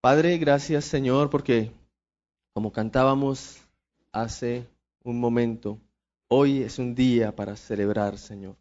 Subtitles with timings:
[0.00, 1.72] Padre, gracias Señor porque
[2.52, 3.58] como cantábamos
[4.12, 4.64] hace
[5.02, 5.80] un momento,
[6.28, 8.54] hoy es un día para celebrar, Señor.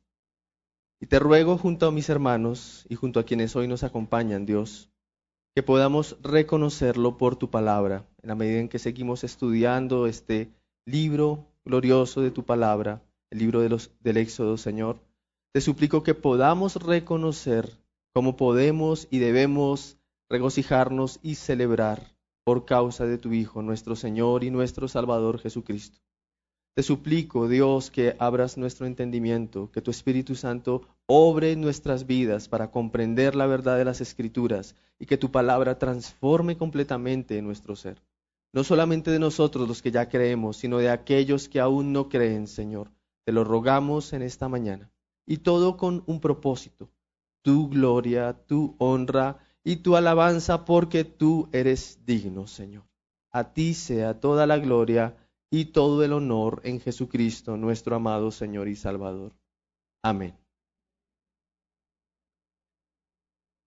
[1.00, 4.90] Y te ruego junto a mis hermanos y junto a quienes hoy nos acompañan, Dios,
[5.54, 10.50] que podamos reconocerlo por tu palabra, en la medida en que seguimos estudiando este
[10.86, 15.00] libro glorioso de tu palabra, el libro de los, del Éxodo, Señor.
[15.54, 17.78] Te suplico que podamos reconocer
[18.12, 19.97] cómo podemos y debemos
[20.30, 26.00] regocijarnos y celebrar por causa de tu Hijo, nuestro Señor y nuestro Salvador Jesucristo.
[26.76, 32.70] Te suplico, Dios, que abras nuestro entendimiento, que tu Espíritu Santo obre nuestras vidas para
[32.70, 38.02] comprender la verdad de las Escrituras y que tu palabra transforme completamente nuestro ser.
[38.54, 42.48] No solamente de nosotros los que ya creemos, sino de aquellos que aún no creen,
[42.48, 42.92] Señor.
[43.26, 44.92] Te lo rogamos en esta mañana.
[45.26, 46.90] Y todo con un propósito,
[47.42, 52.86] tu gloria, tu honra y tu alabanza, porque tú eres digno, Señor.
[53.34, 55.18] A ti sea toda la gloria
[55.52, 59.34] y todo el honor en Jesucristo, nuestro amado Señor y Salvador.
[60.02, 60.34] Amén.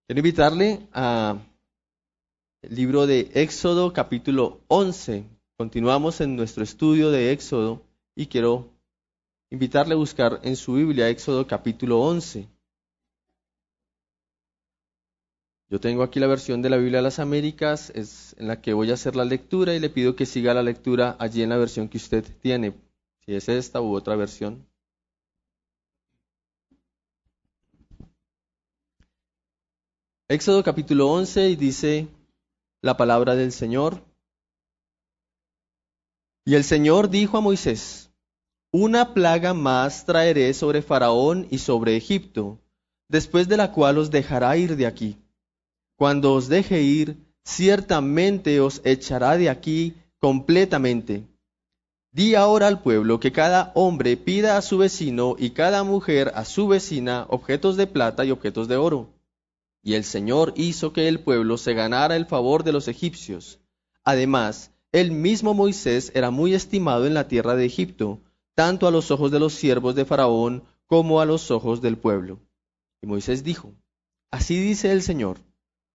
[0.06, 1.36] Quiero invitarle a
[2.62, 5.26] el libro de Éxodo capítulo 11.
[5.58, 7.82] Continuamos en nuestro estudio de Éxodo
[8.16, 8.70] y quiero
[9.50, 12.48] invitarle a buscar en su Biblia Éxodo capítulo 11.
[15.70, 18.90] Yo tengo aquí la versión de la Biblia de las Américas, en la que voy
[18.90, 21.88] a hacer la lectura y le pido que siga la lectura allí en la versión
[21.88, 22.74] que usted tiene,
[23.24, 24.66] si es esta u otra versión.
[30.26, 32.08] Éxodo capítulo 11 y dice
[32.82, 34.02] la palabra del Señor.
[36.44, 38.10] Y el Señor dijo a Moisés,
[38.72, 42.58] una plaga más traeré sobre Faraón y sobre Egipto,
[43.08, 45.16] después de la cual os dejará ir de aquí
[46.00, 51.26] cuando os deje ir, ciertamente os echará de aquí completamente.
[52.10, 56.46] Di ahora al pueblo que cada hombre pida a su vecino y cada mujer a
[56.46, 59.10] su vecina objetos de plata y objetos de oro.
[59.82, 63.58] Y el Señor hizo que el pueblo se ganara el favor de los egipcios.
[64.02, 68.20] Además, el mismo Moisés era muy estimado en la tierra de Egipto,
[68.54, 72.38] tanto a los ojos de los siervos de Faraón como a los ojos del pueblo.
[73.02, 73.74] Y Moisés dijo,
[74.30, 75.36] Así dice el Señor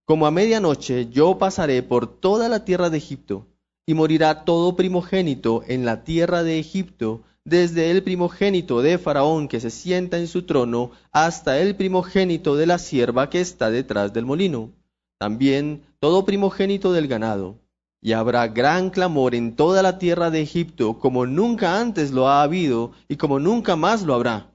[0.06, 3.48] como a medianoche yo pasaré por toda la tierra de Egipto,
[3.88, 9.60] y morirá todo primogénito en la tierra de Egipto, desde el primogénito de Faraón que
[9.60, 14.26] se sienta en su trono, hasta el primogénito de la sierva que está detrás del
[14.26, 14.72] molino,
[15.20, 17.56] también todo primogénito del ganado.
[18.02, 22.44] Y habrá gran clamor en toda la tierra de Egipto, como nunca antes lo ha
[22.44, 24.52] habido, y como nunca más lo habrá.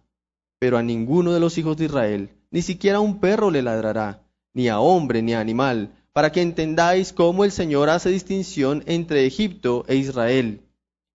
[0.60, 4.22] Pero a ninguno de los hijos de Israel, ni siquiera un perro le ladrará
[4.54, 9.26] ni a hombre ni a animal, para que entendáis cómo el Señor hace distinción entre
[9.26, 10.62] Egipto e Israel.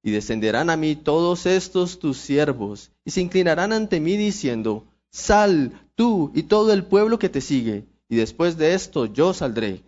[0.03, 5.71] Y descenderán a mí todos estos tus siervos, y se inclinarán ante mí diciendo, Sal
[5.95, 9.83] tú y todo el pueblo que te sigue, y después de esto yo saldré.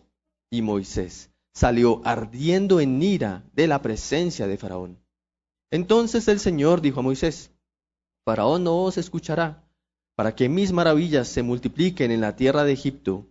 [0.49, 4.99] Y Moisés salió ardiendo en ira de la presencia de Faraón.
[5.71, 7.51] Entonces el Señor dijo a Moisés,
[8.25, 9.67] Faraón no os escuchará,
[10.15, 13.25] para que mis maravillas se multipliquen en la tierra de Egipto,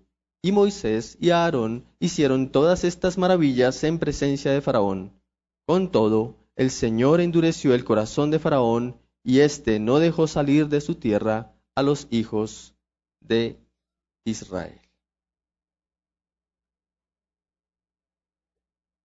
[0.47, 5.11] y Moisés y Aarón hicieron todas estas maravillas en presencia de Faraón.
[5.67, 10.81] Con todo, el Señor endureció el corazón de Faraón, y éste no dejó salir de
[10.81, 12.77] su tierra a los hijos
[13.21, 13.59] de
[14.25, 14.81] Israel.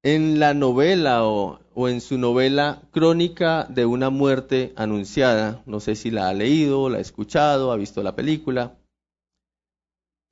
[0.04, 5.96] En la novela o, o, en su novela Crónica de una muerte anunciada, no sé
[5.96, 8.78] si la ha leído, la ha escuchado, ha visto la película,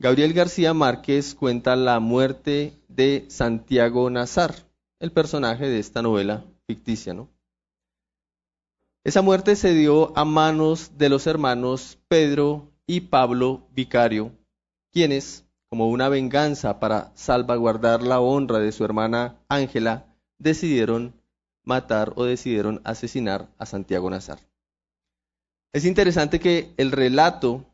[0.02, 4.56] Gabriel García Márquez cuenta la muerte de Santiago Nazar,
[5.02, 7.14] el personaje de esta novela ficticia.
[9.04, 14.32] Esa muerte se dio a manos de los hermanos Pedro y Pablo Vicario,
[14.94, 21.14] quienes, como una venganza para salvaguardar la honra de su hermana Ángela, decidieron
[21.66, 24.40] matar o decidieron asesinar a Santiago Nazar.
[25.74, 27.66] Es interesante que el relato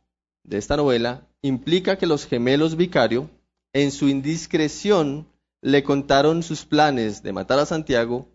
[0.43, 3.29] de esta novela implica que los gemelos Vicario,
[3.71, 5.27] en su indiscreción,
[5.61, 8.27] le contaron sus planes de matar a Santiago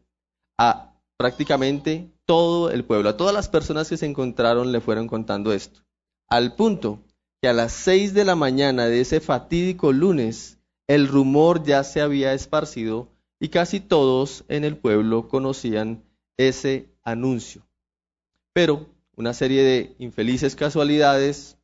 [0.59, 5.53] a prácticamente todo el pueblo, a todas las personas que se encontraron le fueron contando
[5.53, 5.81] esto,
[6.29, 7.01] al punto
[7.43, 12.01] que a las seis de la mañana de ese fatídico lunes el rumor ya se
[12.01, 13.09] había esparcido
[13.41, 16.05] y casi todos en el pueblo conocían
[16.37, 17.67] ese anuncio.
[18.53, 18.87] Pero
[19.17, 21.57] una serie de infelices casualidades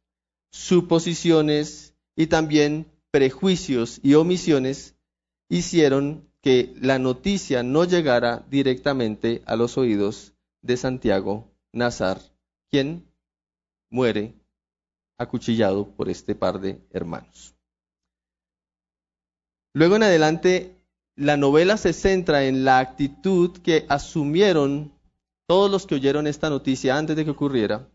[0.56, 4.97] suposiciones y también prejuicios y omisiones
[5.49, 10.32] hicieron que la noticia no llegara directamente a los oídos
[10.62, 12.20] de Santiago Nazar,
[12.70, 13.06] quien
[13.91, 14.35] muere
[15.19, 17.55] acuchillado por este par de hermanos.
[19.75, 20.75] Luego en adelante,
[21.17, 24.93] la novela se centra en la actitud que asumieron
[25.47, 27.88] todos los que oyeron esta noticia antes de que ocurriera,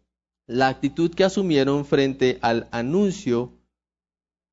[0.52, 3.54] la actitud que asumieron frente al anuncio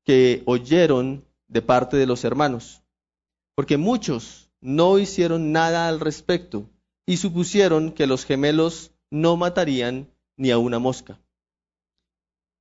[0.05, 2.81] que oyeron de parte de los hermanos.
[3.55, 6.69] Porque muchos no hicieron nada al respecto
[7.05, 11.19] y supusieron que los gemelos no matarían ni a una mosca.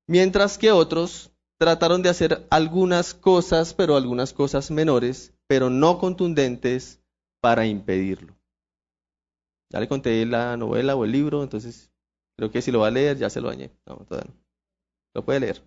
[0.09, 7.01] Mientras que otros trataron de hacer algunas cosas, pero algunas cosas menores, pero no contundentes,
[7.41, 8.35] para impedirlo.
[9.71, 11.93] Ya le conté la novela o el libro, entonces
[12.39, 13.73] creo que si lo va a leer ya se lo dañé.
[13.85, 14.41] No, todavía no.
[15.13, 15.61] Lo puede leer.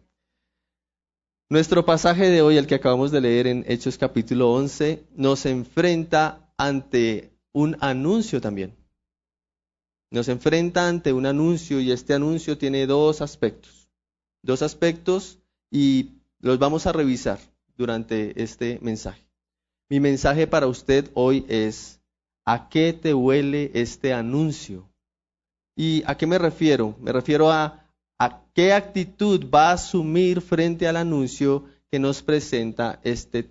[1.50, 6.54] Nuestro pasaje de hoy, el que acabamos de leer en Hechos capítulo 11, nos enfrenta
[6.58, 8.74] ante un anuncio también.
[10.12, 13.90] Nos enfrenta ante un anuncio y este anuncio tiene dos aspectos.
[14.42, 15.40] Dos aspectos
[15.70, 17.40] y los vamos a revisar
[17.76, 19.28] durante este mensaje.
[19.90, 22.00] Mi mensaje para usted hoy es
[22.46, 24.91] ¿A qué te huele este anuncio?
[25.76, 26.96] ¿Y a qué me refiero?
[27.00, 27.78] Me refiero a,
[28.54, 33.50] qué actitud va a asumir frente al anuncio que nos presenta este,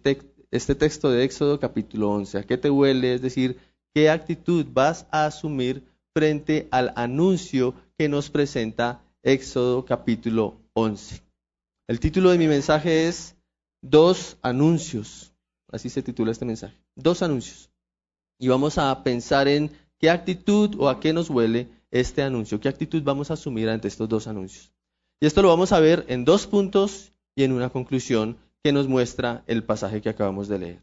[0.50, 2.38] este texto de Éxodo capítulo 11.
[2.38, 3.14] ¿A qué te huele?
[3.14, 3.58] Es decir,
[3.94, 5.82] ¿qué actitud vas a asumir
[6.12, 11.22] frente al anuncio que nos presenta Éxodo capítulo 11?
[11.88, 13.36] El título de mi mensaje es
[13.82, 15.32] Dos anuncios.
[15.72, 16.76] Así se titula este mensaje.
[16.94, 17.70] Dos anuncios
[18.40, 22.68] y vamos a pensar en qué actitud o a qué nos huele este anuncio, qué
[22.68, 24.72] actitud vamos a asumir ante estos dos anuncios.
[25.20, 28.88] Y esto lo vamos a ver en dos puntos y en una conclusión que nos
[28.88, 30.82] muestra el pasaje que acabamos de leer.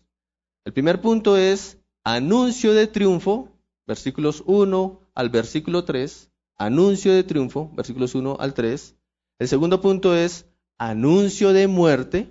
[0.66, 3.50] El primer punto es anuncio de triunfo,
[3.86, 8.96] versículos 1 al versículo 3, anuncio de triunfo, versículos 1 al 3.
[9.40, 10.46] El segundo punto es
[10.78, 12.30] anuncio de muerte,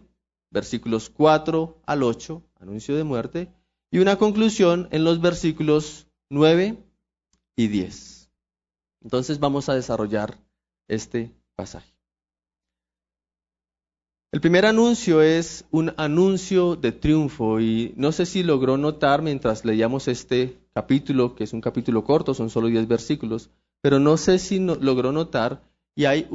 [0.51, 3.49] versículos 4 al 8, anuncio de muerte
[3.91, 6.77] y una conclusión en los versículos 9
[7.57, 8.16] y 10.
[9.03, 10.39] Entonces vamos a desarrollar
[10.89, 11.97] este pasaje.
[14.33, 19.65] El primer anuncio es un anuncio de triunfo y no sé si logró notar mientras
[19.65, 23.51] leíamos este capítulo, que es un capítulo corto, son solo 10 versículos,
[23.81, 25.63] pero no sé si logró notar
[25.95, 26.29] y hay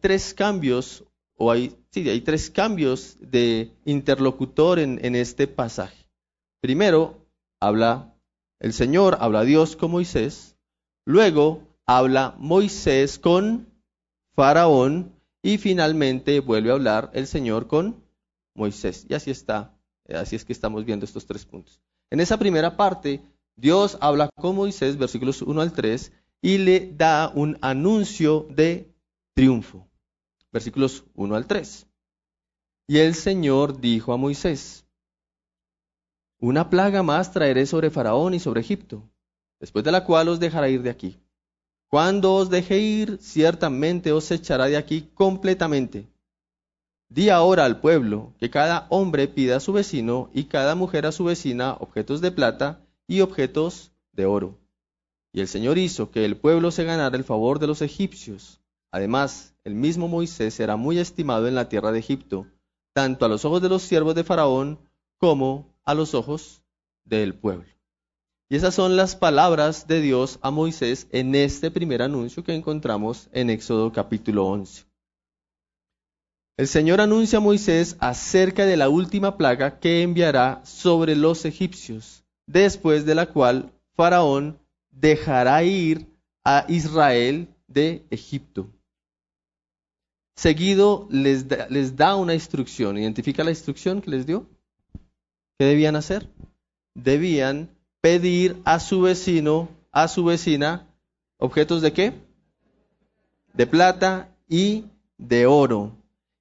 [0.00, 1.04] tres cambios,
[1.36, 6.06] o hay, sí, hay tres cambios de interlocutor en, en este pasaje.
[6.60, 7.26] Primero
[7.58, 8.14] habla
[8.60, 10.54] el Señor, habla Dios con Moisés,
[11.04, 13.68] luego habla Moisés con
[14.34, 18.04] Faraón y finalmente vuelve a hablar el Señor con
[18.54, 19.06] Moisés.
[19.08, 19.76] Y así está,
[20.08, 21.80] así es que estamos viendo estos tres puntos.
[22.10, 23.22] En esa primera parte,
[23.56, 28.92] Dios habla con Moisés, versículos 1 al 3, y le da un anuncio de
[29.34, 29.88] triunfo.
[30.52, 31.86] Versículos 1 al 3.
[32.88, 34.84] Y el Señor dijo a Moisés,
[36.38, 39.08] una plaga más traeré sobre Faraón y sobre Egipto,
[39.60, 41.21] después de la cual os dejará ir de aquí.
[41.92, 46.08] Cuando os deje ir, ciertamente os echará de aquí completamente.
[47.10, 51.12] Di ahora al pueblo que cada hombre pida a su vecino y cada mujer a
[51.12, 54.58] su vecina objetos de plata y objetos de oro.
[55.34, 58.62] Y el Señor hizo que el pueblo se ganara el favor de los egipcios.
[58.90, 62.46] Además, el mismo Moisés era muy estimado en la tierra de Egipto,
[62.94, 64.78] tanto a los ojos de los siervos de Faraón
[65.18, 66.62] como a los ojos
[67.04, 67.66] del pueblo.
[68.52, 73.30] Y esas son las palabras de Dios a Moisés en este primer anuncio que encontramos
[73.32, 74.84] en Éxodo capítulo 11.
[76.58, 82.24] El Señor anuncia a Moisés acerca de la última plaga que enviará sobre los egipcios,
[82.46, 84.58] después de la cual Faraón
[84.90, 86.06] dejará ir
[86.44, 88.68] a Israel de Egipto.
[90.36, 92.98] Seguido les da, les da una instrucción.
[92.98, 94.46] ¿Identifica la instrucción que les dio?
[95.58, 96.28] ¿Qué debían hacer?
[96.94, 97.71] Debían
[98.02, 100.86] pedir a su vecino, a su vecina,
[101.38, 102.12] objetos de qué?
[103.54, 104.84] De plata y
[105.18, 105.92] de oro.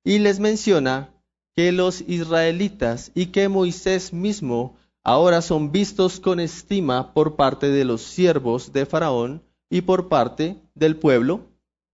[0.03, 1.09] Y les menciona
[1.55, 7.85] que los israelitas y que Moisés mismo ahora son vistos con estima por parte de
[7.85, 11.41] los siervos de Faraón y por parte del pueblo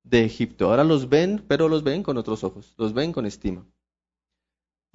[0.04, 0.70] de Egipto.
[0.70, 3.66] Ahora los ven, pero los ven con otros ojos, los ven con estima.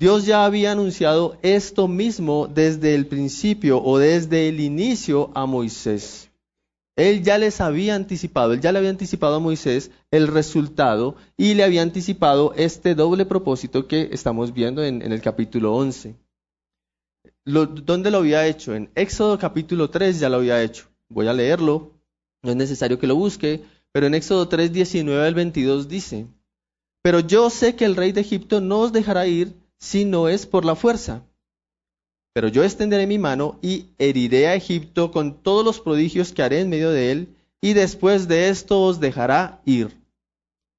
[0.02, 6.28] Dios ya había anunciado esto mismo desde el principio o desde el inicio a Moisés.
[6.96, 11.54] Él ya les había anticipado, él ya le había anticipado a Moisés el resultado y
[11.54, 16.16] le había anticipado este doble propósito que estamos viendo en, el capítulo 11.
[17.44, 18.74] ¿Dónde lo había hecho?
[18.74, 20.88] En Éxodo capítulo 3 ya lo había hecho.
[21.10, 21.92] Voy a leerlo,
[22.42, 26.26] no es necesario que lo busque, pero en Éxodo 3, 19 al 22 dice,
[27.02, 30.46] Pero yo sé que el rey de Egipto no os dejará ir si no es
[30.46, 31.24] por la fuerza.
[32.32, 36.60] Pero yo extenderé mi mano y heriré a Egipto con todos los prodigios que haré
[36.60, 40.00] en medio de él, y después de esto os dejará ir.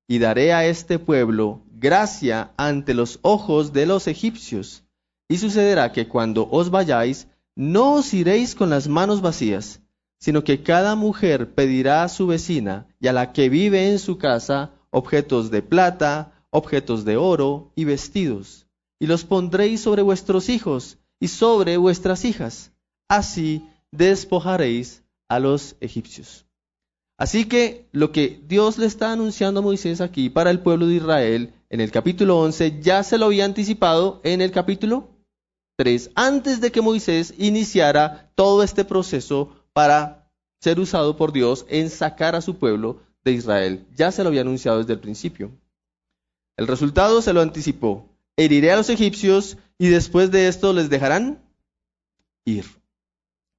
[0.07, 4.85] Y daré a este pueblo gracia ante los ojos de los egipcios.
[5.27, 9.81] Y sucederá que cuando os vayáis, no os iréis con las manos vacías,
[10.17, 14.17] sino que cada mujer pedirá a su vecina y a la que vive en su
[14.17, 18.62] casa objetos de plata, objetos de oro y vestidos,
[19.03, 22.71] y los pondréis sobre vuestros hijos y sobre vuestras hijas.
[23.09, 26.45] Así despojaréis a los egipcios.
[27.17, 30.95] Así que lo que Dios le está anunciando a Moisés aquí para el pueblo de
[30.95, 35.09] Israel en el capítulo 11 ya se lo había anticipado en el capítulo
[35.75, 40.31] 3, antes de que Moisés iniciara todo este proceso para
[40.61, 43.85] ser usado por Dios en sacar a su pueblo de Israel.
[43.97, 45.51] Ya se lo había anunciado desde el principio.
[46.55, 48.12] El resultado se lo anticipó.
[48.37, 51.43] Heriré a los egipcios y después de esto les dejarán
[52.45, 52.65] ir.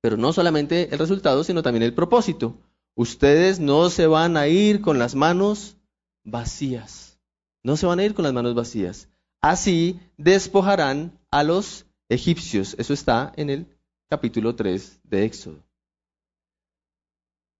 [0.00, 2.58] Pero no solamente el resultado, sino también el propósito.
[2.94, 5.76] Ustedes no se van a ir con las manos
[6.24, 7.18] vacías.
[7.62, 9.08] No se van a ir con las manos vacías.
[9.40, 12.74] Así despojarán a los egipcios.
[12.78, 13.66] Eso está en el
[14.08, 15.64] capítulo 3 de Éxodo.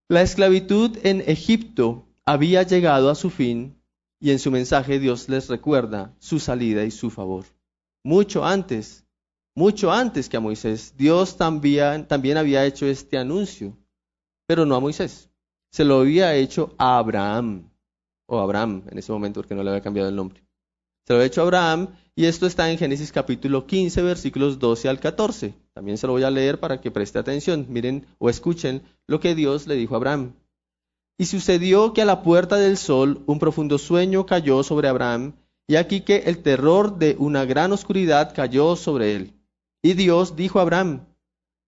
[0.08, 3.76] La esclavitud en Egipto había llegado a su fin
[4.24, 7.44] y en su mensaje Dios les recuerda su salida y su favor.
[8.02, 9.04] Mucho antes,
[9.54, 13.76] mucho antes que a Moisés, Dios también, había hecho este anuncio,
[14.46, 15.28] pero no a Moisés.
[15.70, 17.68] Se lo había hecho a Abraham,
[18.24, 20.42] o Abraham en ese momento porque no le había cambiado el nombre.
[21.06, 24.88] Se lo había hecho a Abraham y esto está en Génesis capítulo 15, versículos 12
[24.88, 25.52] al 14.
[25.74, 27.66] También se lo voy a leer para que preste atención.
[27.68, 30.32] Miren o escuchen lo que Dios le dijo a Abraham.
[31.16, 35.34] Y sucedió que a la puerta del sol un profundo sueño cayó sobre Abraham,
[35.66, 39.34] y aquí que el terror de una gran oscuridad cayó sobre él.
[39.82, 41.06] Y Dios dijo a Abraham,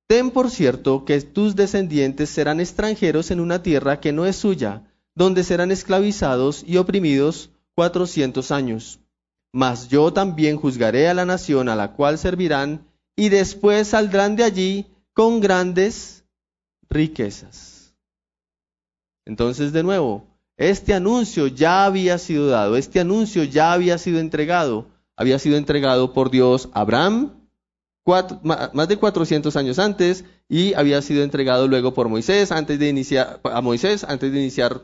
[0.08, 4.82] Ten por cierto que tus descendientes serán extranjeros en una tierra que no es suya,
[5.14, 9.00] donde serán esclavizados y oprimidos cuatrocientos años.
[9.52, 12.86] Mas yo también juzgaré a la nación a la cual servirán,
[13.16, 16.24] y después saldrán de allí con grandes
[16.88, 17.75] riquezas.
[19.26, 20.24] Entonces, de nuevo,
[20.56, 26.14] este anuncio ya había sido dado, este anuncio ya había sido entregado, había sido entregado
[26.14, 27.32] por Dios a Abraham
[28.42, 33.40] más de 400 años antes y había sido entregado luego por Moisés antes de iniciar
[33.42, 34.82] a Moisés antes de iniciar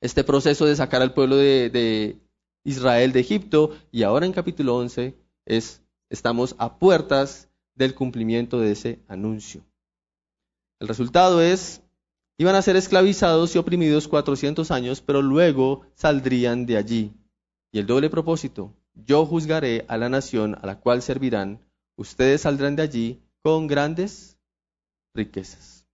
[0.00, 2.18] este proceso de sacar al pueblo de
[2.64, 5.14] Israel de Egipto y ahora en capítulo 11
[5.46, 9.64] es, estamos a puertas del cumplimiento de ese anuncio.
[10.80, 11.81] El resultado es,
[12.42, 17.12] iban a ser esclavizados y oprimidos 400 años, pero luego saldrían de allí.
[17.70, 21.60] Y el doble propósito, yo juzgaré a la nación a la cual servirán,
[21.96, 24.36] ustedes saldrán de allí con grandes
[25.14, 25.86] riquezas.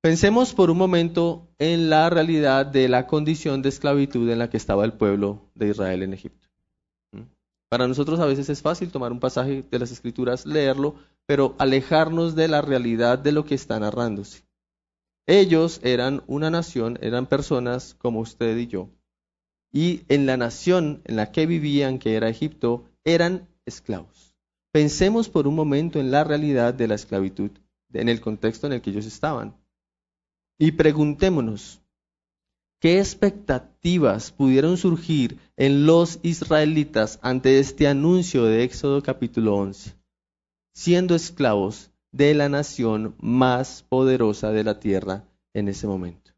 [0.00, 4.56] Pensemos por un momento en la realidad de la condición de esclavitud en la que
[4.56, 6.48] estaba el pueblo de Israel en Egipto.
[7.12, 7.24] ¿Mm?
[7.68, 10.94] Para nosotros a veces es fácil tomar un pasaje de las escrituras, leerlo,
[11.30, 14.42] pero alejarnos de la realidad de lo que está narrándose.
[15.28, 18.88] Ellos eran una nación, eran personas como usted y yo.
[19.72, 24.34] Y en la nación en la que vivían, que era Egipto, eran esclavos.
[24.72, 27.52] Pensemos por un momento en la realidad de la esclavitud,
[27.92, 29.54] en el contexto en el que ellos estaban.
[30.58, 31.80] Y preguntémonos,
[32.80, 39.99] ¿qué expectativas pudieron surgir en los israelitas ante este anuncio de Éxodo capítulo 11?
[40.72, 45.24] Siendo esclavos de la nación más poderosa de la tierra
[45.54, 46.32] en ese momento.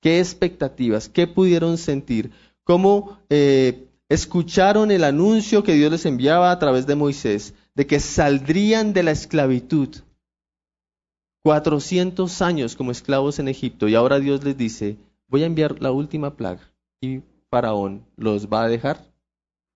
[0.00, 1.08] ¿Qué expectativas?
[1.08, 2.30] ¿Qué pudieron sentir?
[2.64, 8.00] ¿Cómo eh, escucharon el anuncio que Dios les enviaba a través de Moisés de que
[8.00, 9.88] saldrían de la esclavitud
[11.42, 14.98] 400 años como esclavos en Egipto y ahora Dios les dice,
[15.28, 16.60] voy a enviar la última plaga
[17.00, 19.04] y Faraón los va a dejar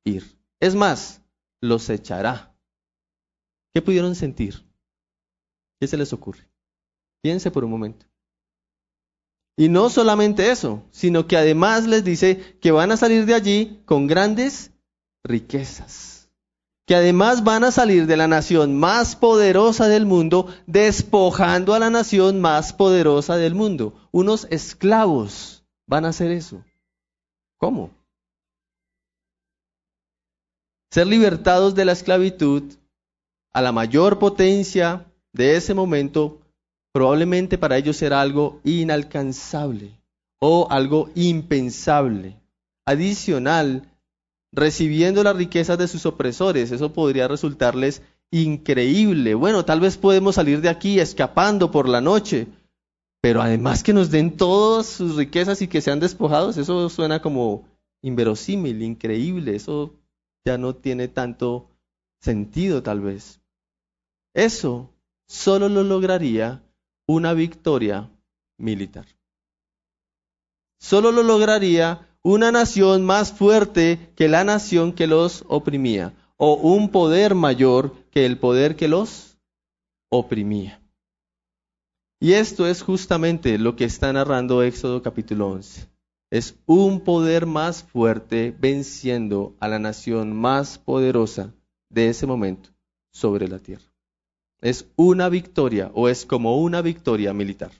[0.04, 0.24] ir.
[0.60, 1.22] Es más,
[1.60, 2.53] los echará.
[3.74, 4.64] ¿Qué pudieron sentir?
[5.80, 6.48] ¿Qué se les ocurre?
[7.22, 8.06] Piense por un momento.
[9.56, 13.82] Y no solamente eso, sino que además les dice que van a salir de allí
[13.84, 14.70] con grandes
[15.24, 16.14] riquezas
[16.86, 21.90] que además van a salir de la nación más poderosa del mundo, despojando a la
[21.90, 23.94] nación más poderosa del mundo.
[24.12, 26.62] Unos esclavos van a hacer eso.
[27.58, 27.90] ¿Cómo?
[30.90, 32.62] ser libertados de la esclavitud
[33.54, 36.40] a la mayor potencia de ese momento,
[36.92, 39.92] probablemente para ellos era algo inalcanzable
[40.40, 42.36] o algo impensable.
[42.84, 43.88] Adicional,
[44.52, 49.34] recibiendo las riquezas de sus opresores, eso podría resultarles increíble.
[49.34, 52.48] Bueno, tal vez podemos salir de aquí escapando por la noche,
[53.22, 57.64] pero además que nos den todas sus riquezas y que sean despojados, eso suena como
[58.02, 59.94] inverosímil, increíble, eso
[60.44, 61.70] ya no tiene tanto
[62.20, 63.40] sentido tal vez.
[64.34, 64.90] Eso
[65.26, 66.62] solo lo lograría
[67.06, 68.10] una victoria
[68.58, 69.06] militar.
[70.78, 76.90] Solo lo lograría una nación más fuerte que la nación que los oprimía, o un
[76.90, 79.38] poder mayor que el poder que los
[80.10, 80.80] oprimía.
[82.20, 85.88] Y esto es justamente lo que está narrando Éxodo capítulo 11.
[86.30, 91.54] Es un poder más fuerte venciendo a la nación más poderosa
[91.90, 92.70] de ese momento
[93.12, 93.93] sobre la tierra.
[94.64, 97.70] Es una victoria o es como una victoria militar.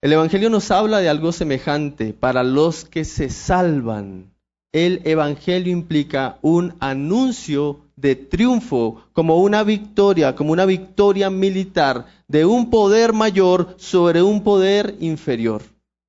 [0.00, 4.32] El Evangelio nos habla de algo semejante para los que se salvan.
[4.72, 12.46] El Evangelio implica un anuncio de triunfo, como una victoria, como una victoria militar de
[12.46, 15.60] un poder mayor sobre un poder inferior.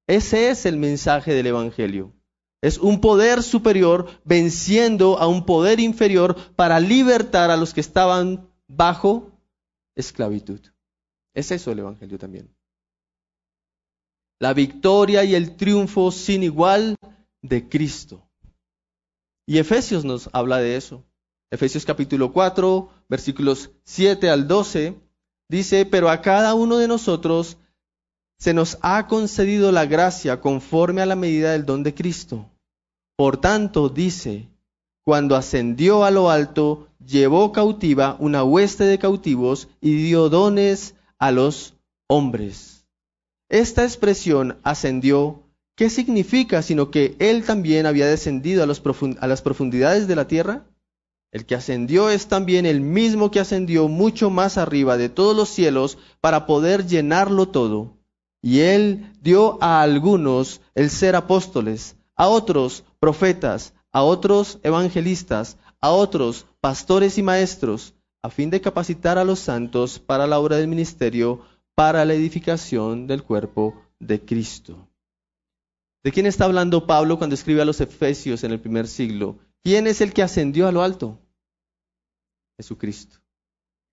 [0.08, 2.14] Ese es el mensaje del Evangelio.
[2.62, 8.48] Es un poder superior venciendo a un poder inferior para libertar a los que estaban
[8.68, 9.32] bajo
[9.96, 10.60] esclavitud.
[11.34, 12.54] Es eso el Evangelio también.
[14.40, 16.96] La victoria y el triunfo sin igual
[17.42, 18.28] de Cristo.
[19.48, 21.04] Y Efesios nos habla de eso.
[21.50, 24.96] Efesios capítulo 4, versículos 7 al 12,
[25.50, 27.58] dice, pero a cada uno de nosotros
[28.38, 32.51] se nos ha concedido la gracia conforme a la medida del don de Cristo.
[33.22, 34.50] Por tanto, dice,
[35.04, 41.30] cuando ascendió a lo alto, llevó cautiva una hueste de cautivos y dio dones a
[41.30, 41.76] los
[42.08, 42.88] hombres.
[43.48, 45.44] Esta expresión ascendió,
[45.76, 50.66] ¿qué significa sino que él también había descendido a, a las profundidades de la tierra?
[51.32, 55.50] El que ascendió es también el mismo que ascendió mucho más arriba de todos los
[55.50, 58.00] cielos para poder llenarlo todo.
[58.42, 65.90] Y él dio a algunos el ser apóstoles, a otros profetas, a otros evangelistas, a
[65.90, 70.68] otros pastores y maestros, a fin de capacitar a los santos para la obra del
[70.68, 71.42] ministerio,
[71.76, 74.88] para la edificación del cuerpo de Cristo.
[76.04, 79.40] ¿De quién está hablando Pablo cuando escribe a los Efesios en el primer siglo?
[79.64, 81.20] ¿Quién es el que ascendió a lo alto?
[82.58, 83.18] Jesucristo.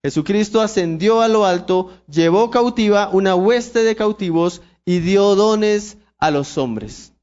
[0.05, 6.31] Jesucristo ascendió a lo alto, llevó cautiva una hueste de cautivos y dio dones a
[6.31, 7.15] los hombres.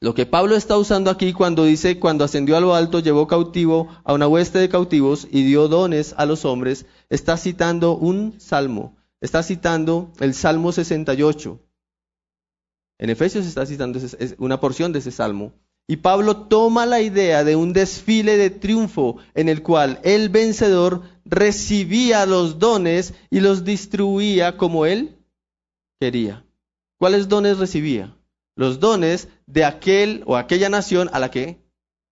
[0.00, 3.88] Lo que Pablo está usando aquí cuando dice, cuando ascendió a lo alto, llevó cautivo
[4.04, 8.96] a una hueste de cautivos y dio dones a los hombres, está citando un salmo,
[9.20, 11.58] está citando el Salmo 68.
[13.00, 13.98] En Efesios está citando
[14.38, 15.52] una porción de ese salmo.
[15.90, 21.02] Y Pablo toma la idea de un desfile de triunfo en el cual el vencedor
[21.24, 25.16] recibía los dones y los distribuía como él
[25.98, 26.44] quería.
[26.98, 28.17] ¿Cuáles dones recibía?
[28.58, 31.62] Los dones de aquel o aquella nación a la que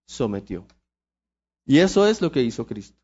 [0.07, 0.65] sometió.
[1.67, 2.97] Y eso es lo que hizo Cristo.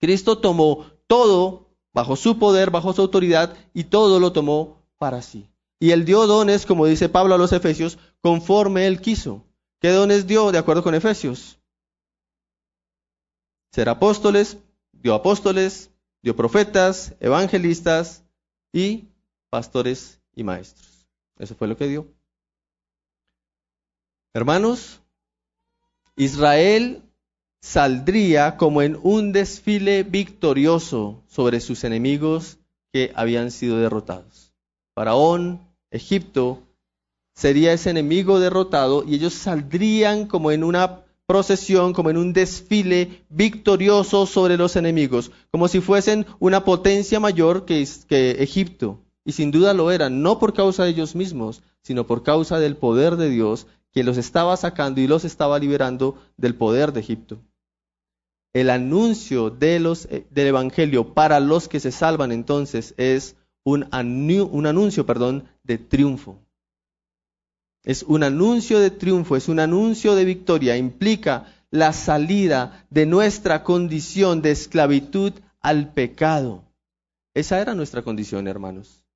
[0.00, 5.50] Cristo tomó todo bajo su poder, bajo su autoridad, y todo lo tomó para sí.
[5.78, 9.44] Y él dio dones, como dice Pablo a los Efesios, conforme él quiso.
[9.78, 11.58] ¿Qué dones dio de acuerdo con Efesios?
[13.70, 14.56] Ser apóstoles,
[14.92, 15.90] dio apóstoles,
[16.22, 18.24] dio profetas, evangelistas
[18.72, 19.08] y
[19.50, 21.06] pastores y maestros.
[21.38, 22.16] Eso fue lo que dio.
[24.36, 25.00] Hermanos,
[26.14, 27.02] Israel
[27.62, 32.58] saldría como en un desfile victorioso sobre sus enemigos
[32.92, 34.52] que habían sido derrotados.
[34.94, 36.58] Faraón, Egipto,
[37.34, 43.24] sería ese enemigo derrotado y ellos saldrían como en una procesión, como en un desfile
[43.30, 49.00] victorioso sobre los enemigos, como si fuesen una potencia mayor que, que Egipto.
[49.24, 52.76] Y sin duda lo eran, no por causa de ellos mismos, sino por causa del
[52.76, 57.38] poder de Dios que los estaba sacando y los estaba liberando del poder de Egipto.
[58.52, 63.88] El anuncio de los, eh, del Evangelio para los que se salvan entonces es un,
[64.52, 66.38] un anuncio perdón, de triunfo.
[67.84, 73.64] Es un anuncio de triunfo, es un anuncio de victoria, implica la salida de nuestra
[73.64, 75.32] condición de esclavitud
[75.62, 76.64] al pecado.
[77.32, 79.06] Esa era nuestra condición, hermanos.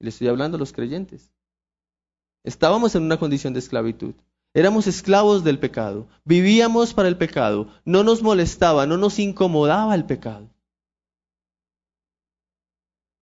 [0.00, 1.32] Le estoy hablando a los creyentes.
[2.44, 4.14] Estábamos en una condición de esclavitud.
[4.54, 10.04] Éramos esclavos del pecado, vivíamos para el pecado, no nos molestaba, no nos incomodaba el
[10.04, 10.50] pecado.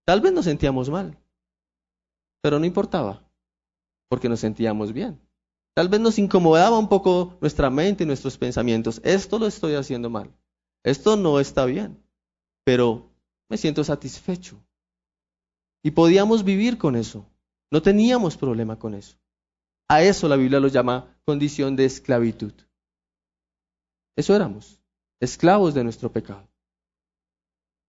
[0.04, 1.16] Tal vez nos sentíamos mal,
[2.42, 3.22] pero no importaba,
[4.08, 5.20] porque nos sentíamos bien.
[5.72, 9.00] Tal vez nos incomodaba un poco nuestra mente y nuestros pensamientos.
[9.04, 10.34] Esto lo estoy haciendo mal,
[10.82, 12.02] esto no está bien,
[12.64, 13.08] pero
[13.48, 14.60] me siento satisfecho.
[15.84, 17.29] Y podíamos vivir con eso,
[17.70, 19.16] no teníamos problema con eso.
[19.88, 22.52] A eso la Biblia lo llama condición de esclavitud.
[24.16, 24.80] Eso éramos,
[25.20, 26.48] esclavos de nuestro pecado.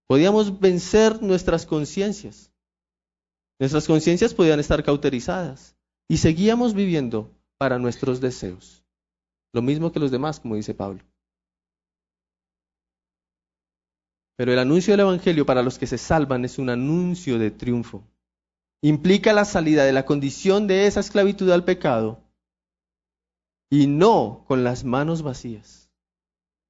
[0.07, 2.51] Podíamos vencer nuestras conciencias.
[3.59, 5.75] Nuestras conciencias podían estar cauterizadas
[6.07, 8.83] y seguíamos viviendo para nuestros deseos.
[9.53, 11.03] Lo mismo que los demás, como dice Pablo.
[14.37, 18.03] Pero el anuncio del Evangelio para los que se salvan es un anuncio de triunfo
[18.81, 22.19] implica la salida de la condición de esa esclavitud al pecado
[23.69, 25.89] y no con las manos vacías.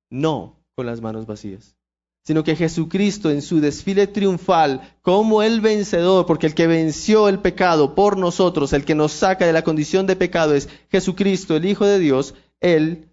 [0.09, 1.75] No con las manos vacías.
[2.23, 7.39] Sino que Jesucristo en su desfile triunfal como el vencedor, porque el que venció el
[7.39, 11.65] pecado por nosotros, el que nos saca de la condición de pecado es Jesucristo, el
[11.65, 13.09] Hijo de Dios, Él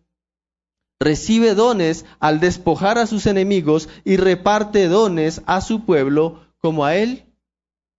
[1.01, 6.97] recibe dones al despojar a sus enemigos y reparte dones a su pueblo como a
[6.97, 7.28] Él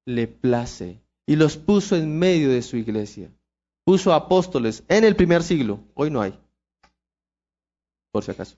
[0.05, 3.31] le place y los puso en medio de su iglesia.
[3.85, 6.39] Puso apóstoles en el primer siglo, hoy no hay,
[8.11, 8.55] por si acaso.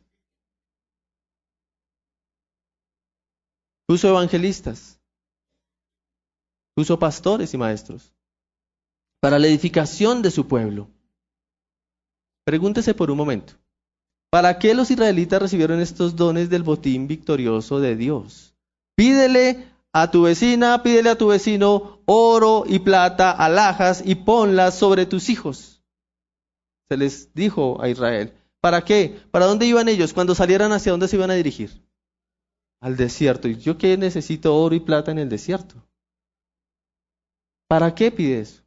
[3.88, 5.00] Puso evangelistas,
[6.76, 8.14] puso pastores y maestros
[9.22, 10.90] para la edificación de su pueblo.
[12.46, 13.54] Pregúntese por un momento,
[14.30, 18.56] ¿para qué los israelitas recibieron estos dones del botín victorioso de Dios?
[18.96, 25.06] Pídele a tu vecina, pídele a tu vecino oro y plata, alhajas y ponlas sobre
[25.06, 25.84] tus hijos.
[26.90, 28.34] Se les dijo a Israel.
[28.62, 29.20] ¿Para qué?
[29.32, 30.14] ¿Para dónde iban ellos?
[30.14, 31.86] Cuando salieran, ¿hacia dónde se iban a dirigir?
[32.80, 33.48] Al desierto.
[33.48, 35.76] ¿Y yo qué necesito oro y plata en el desierto?
[37.68, 38.64] ¿Para qué pides?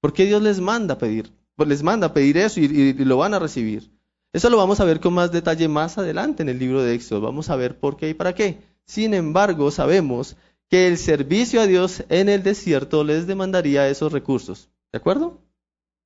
[0.00, 1.32] ¿Por qué Dios les manda pedir?
[1.54, 3.92] Pues les manda pedir eso y, y lo van a recibir.
[4.32, 7.20] Eso lo vamos a ver con más detalle más adelante en el libro de Éxodo.
[7.20, 8.62] Vamos a ver por qué y para qué.
[8.88, 10.36] Sin embargo, sabemos
[10.70, 14.70] que el servicio a Dios en el desierto les demandaría esos recursos.
[14.90, 15.38] ¿De acuerdo?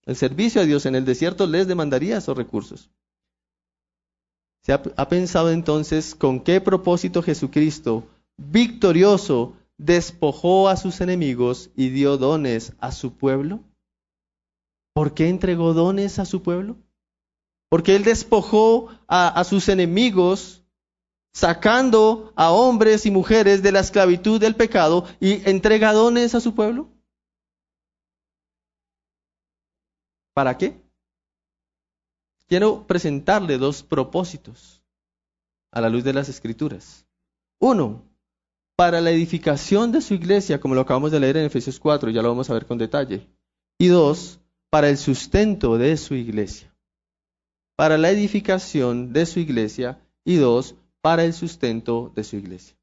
[0.05, 2.91] El servicio a Dios en el desierto les demandaría esos recursos.
[4.65, 8.05] ¿Se ha, pensado entonces con qué propósito Jesucristo,
[8.37, 13.61] victorioso, despojó a sus enemigos y dio dones a su pueblo?
[14.93, 16.77] ¿Por qué entregó dones a su pueblo?
[17.69, 20.62] Porque Él despojó a, a sus enemigos
[21.33, 26.55] sacando a hombres y mujeres de la esclavitud del pecado y entrega dones a su
[26.55, 26.89] pueblo?
[30.35, 30.81] ¿Para qué?
[32.49, 34.83] Quiero presentarle dos propósitos
[35.71, 37.07] a la luz de las escrituras.
[37.59, 38.03] Uno,
[38.77, 42.23] para la edificación de su iglesia, como lo acabamos de leer en Efesios 4, ya
[42.23, 43.27] lo vamos a ver con detalle.
[43.79, 44.41] Y dos,
[44.71, 46.75] para el sustento de su iglesia.
[47.77, 49.99] Para la edificación de su iglesia.
[50.25, 52.75] Y dos, para el sustento de su iglesia.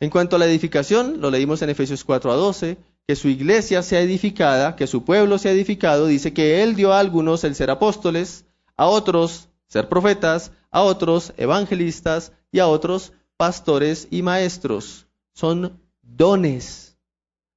[0.00, 3.82] En cuanto a la edificación, lo leímos en Efesios 4 a 12, que su iglesia
[3.82, 7.70] sea edificada, que su pueblo sea edificado, dice que Él dio a algunos el ser
[7.70, 8.44] apóstoles,
[8.76, 15.06] a otros ser profetas, a otros evangelistas y a otros pastores y maestros.
[15.34, 16.96] Son dones,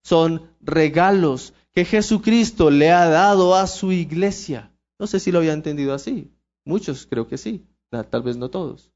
[0.03, 4.71] son regalos que Jesucristo le ha dado a su iglesia.
[4.99, 6.31] No sé si lo había entendido así.
[6.65, 8.90] Muchos creo que sí, tal vez no todos.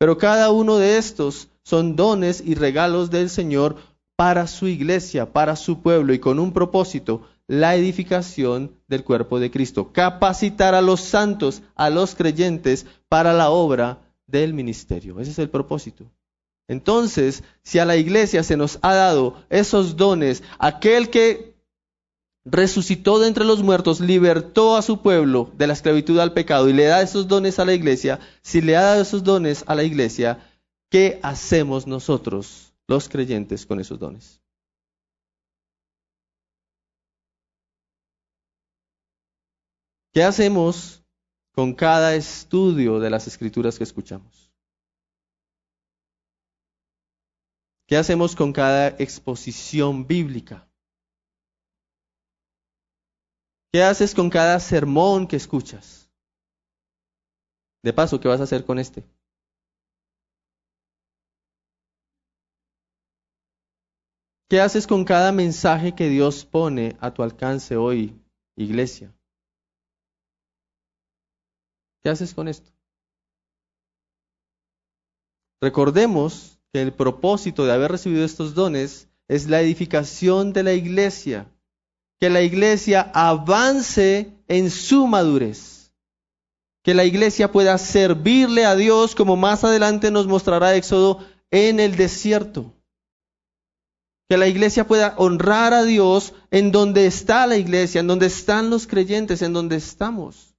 [0.00, 3.76] Pero cada uno de estos son dones y regalos del Señor
[4.16, 9.50] para su iglesia, para su pueblo y con un propósito, la edificación del cuerpo de
[9.50, 15.20] Cristo, capacitar a los santos, a los creyentes para la obra del ministerio.
[15.20, 16.10] Ese es el propósito.
[16.66, 21.59] Entonces, si a la iglesia se nos ha dado esos dones, aquel que
[22.50, 26.72] resucitó de entre los muertos, libertó a su pueblo de la esclavitud al pecado y
[26.72, 29.84] le da esos dones a la iglesia, si le ha dado esos dones a la
[29.84, 30.46] iglesia,
[30.88, 34.40] ¿qué hacemos nosotros, los creyentes, con esos dones?
[40.12, 41.04] ¿Qué hacemos
[41.52, 44.50] con cada estudio de las escrituras que escuchamos?
[47.86, 50.69] ¿Qué hacemos con cada exposición bíblica?
[53.72, 56.10] ¿Qué haces con cada sermón que escuchas?
[57.82, 59.04] De paso, ¿qué vas a hacer con este?
[64.48, 68.20] ¿Qué haces con cada mensaje que Dios pone a tu alcance hoy,
[68.56, 69.14] iglesia?
[72.02, 72.72] ¿Qué haces con esto?
[75.62, 81.46] Recordemos que el propósito de haber recibido estos dones es la edificación de la iglesia,
[82.20, 85.92] que la iglesia avance en su madurez,
[86.84, 91.96] que la iglesia pueda servirle a Dios como más adelante nos mostrará Éxodo en el
[91.96, 92.74] desierto,
[94.28, 98.68] que la iglesia pueda honrar a Dios en donde está la iglesia, en donde están
[98.68, 100.54] los creyentes, en donde estamos.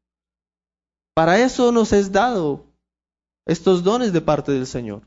[1.14, 2.66] Para eso nos es dado
[3.46, 5.04] estos dones de parte del Señor,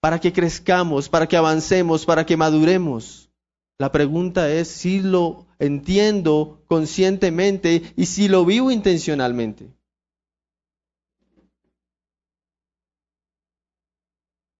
[0.00, 3.30] para que crezcamos, para que avancemos, para que maduremos.
[3.78, 9.72] La pregunta es si lo entiendo conscientemente y si lo vivo intencionalmente.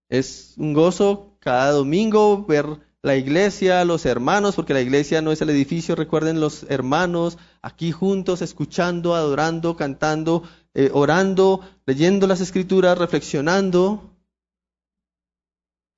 [0.08, 2.66] Es un gozo cada domingo ver
[3.02, 7.92] la iglesia, los hermanos, porque la iglesia no es el edificio, recuerden los hermanos aquí
[7.92, 10.42] juntos, escuchando, adorando, cantando,
[10.74, 14.16] eh, orando, leyendo las escrituras, reflexionando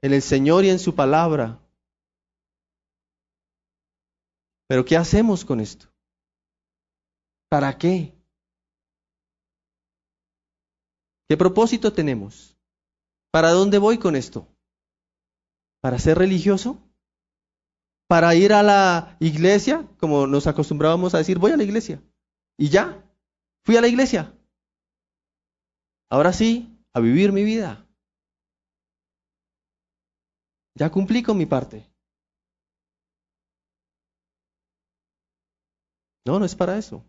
[0.02, 1.58] en el Señor y en su palabra.
[4.70, 5.88] Pero ¿qué hacemos con esto?
[7.48, 8.14] ¿Para qué?
[11.28, 12.56] ¿Qué propósito tenemos?
[13.32, 14.46] ¿Para dónde voy con esto?
[15.80, 16.78] ¿Para ser religioso?
[18.06, 19.88] ¿Para ir a la iglesia?
[19.98, 22.00] Como nos acostumbrábamos a decir, voy a la iglesia.
[22.56, 23.04] Y ya,
[23.64, 24.38] fui a la iglesia.
[26.08, 27.88] Ahora sí, a vivir mi vida.
[30.76, 31.89] Ya cumplí con mi parte.
[36.30, 37.02] No, no es para eso.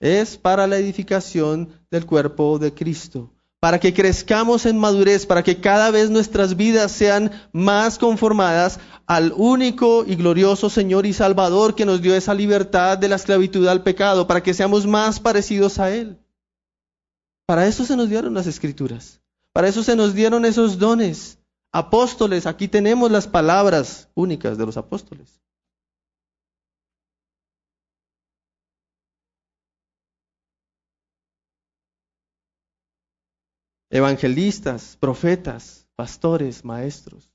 [0.00, 5.60] Es para la edificación del cuerpo de Cristo, para que crezcamos en madurez, para que
[5.60, 11.84] cada vez nuestras vidas sean más conformadas al único y glorioso Señor y Salvador que
[11.84, 15.94] nos dio esa libertad de la esclavitud al pecado, para que seamos más parecidos a
[15.94, 16.18] Él.
[17.46, 19.20] Para eso se nos dieron las escrituras.
[19.52, 21.38] Para eso se nos dieron esos dones.
[21.70, 25.38] Apóstoles, aquí tenemos las palabras únicas de los apóstoles.
[33.90, 37.30] Evangelistas, profetas, pastores, maestros.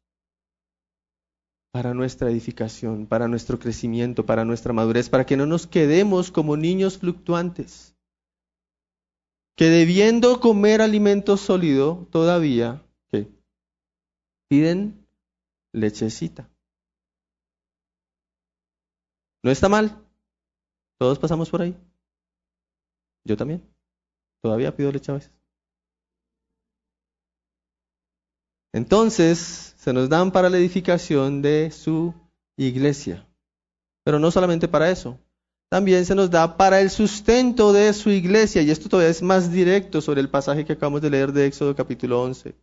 [1.72, 6.56] Para nuestra edificación, para nuestro crecimiento, para nuestra madurez, para que no nos quedemos como
[6.56, 7.94] niños fluctuantes
[9.56, 12.84] que debiendo comer alimento sólido, todavía.
[14.50, 15.08] Piden
[15.72, 16.48] lechecita.
[19.44, 20.06] No está mal.
[21.00, 21.76] Todos pasamos por ahí.
[23.26, 23.64] Yo también.
[24.44, 25.32] Todavía pido leche a veces.
[28.74, 32.14] Entonces, se nos dan para la edificación de su
[32.58, 33.26] iglesia.
[34.04, 35.18] Pero no solamente para eso
[35.74, 38.62] también se nos da para el sustento de su iglesia.
[38.62, 41.76] Y esto todavía es más directo sobre el pasaje que acabamos de leer de Éxodo
[41.76, 42.54] capítulo 11.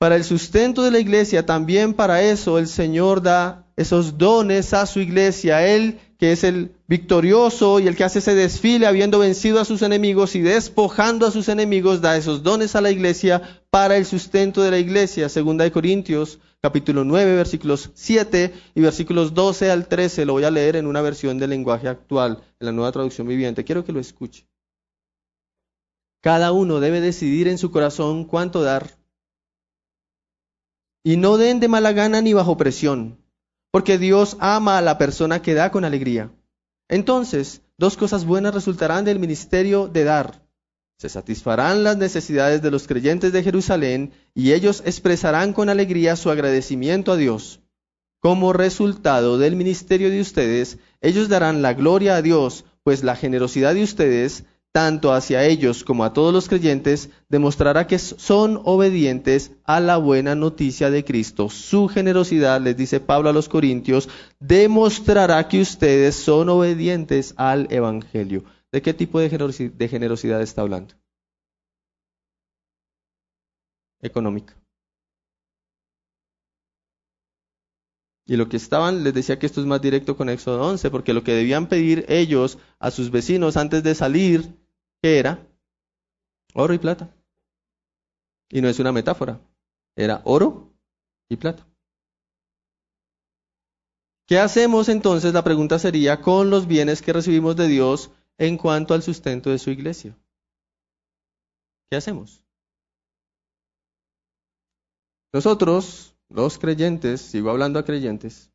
[0.00, 4.86] Para el sustento de la iglesia, también para eso el Señor da esos dones a
[4.86, 5.64] su iglesia.
[5.64, 9.82] Él, que es el victorioso y el que hace ese desfile habiendo vencido a sus
[9.82, 14.62] enemigos y despojando a sus enemigos, da esos dones a la iglesia para el sustento
[14.62, 15.28] de la iglesia.
[15.28, 20.24] Segunda de Corintios capítulo 9, versículos 7 y versículos 12 al 13.
[20.24, 23.64] Lo voy a leer en una versión del lenguaje actual, en la nueva traducción viviente.
[23.64, 24.48] Quiero que lo escuche.
[26.22, 28.96] Cada uno debe decidir en su corazón cuánto dar.
[31.04, 33.18] Y no den de mala gana ni bajo presión,
[33.70, 36.30] porque Dios ama a la persona que da con alegría.
[36.88, 40.46] Entonces, dos cosas buenas resultarán del ministerio de dar
[40.98, 46.30] se satisfarán las necesidades de los creyentes de Jerusalén y ellos expresarán con alegría su
[46.30, 47.60] agradecimiento a Dios.
[48.18, 53.74] Como resultado del ministerio de ustedes, ellos darán la gloria a Dios, pues la generosidad
[53.74, 54.44] de ustedes,
[54.76, 60.34] tanto hacia ellos como a todos los creyentes, demostrará que son obedientes a la buena
[60.34, 61.48] noticia de Cristo.
[61.48, 68.44] Su generosidad, les dice Pablo a los Corintios, demostrará que ustedes son obedientes al Evangelio.
[68.70, 70.94] ¿De qué tipo de generosidad está hablando?
[74.02, 74.54] Económica.
[78.26, 81.14] Y lo que estaban, les decía que esto es más directo con Éxodo 11, porque
[81.14, 84.65] lo que debían pedir ellos a sus vecinos antes de salir,
[85.02, 85.46] ¿qué era?
[86.54, 87.14] Oro y plata.
[88.50, 89.40] Y no es una metáfora,
[89.96, 90.72] era oro
[91.28, 91.66] y plata.
[94.26, 95.32] ¿Qué hacemos entonces?
[95.32, 99.58] La pregunta sería con los bienes que recibimos de Dios en cuanto al sustento de
[99.58, 100.16] su iglesia.
[101.88, 102.42] ¿Qué hacemos?
[105.32, 108.50] Nosotros, los creyentes, sigo hablando a creyentes,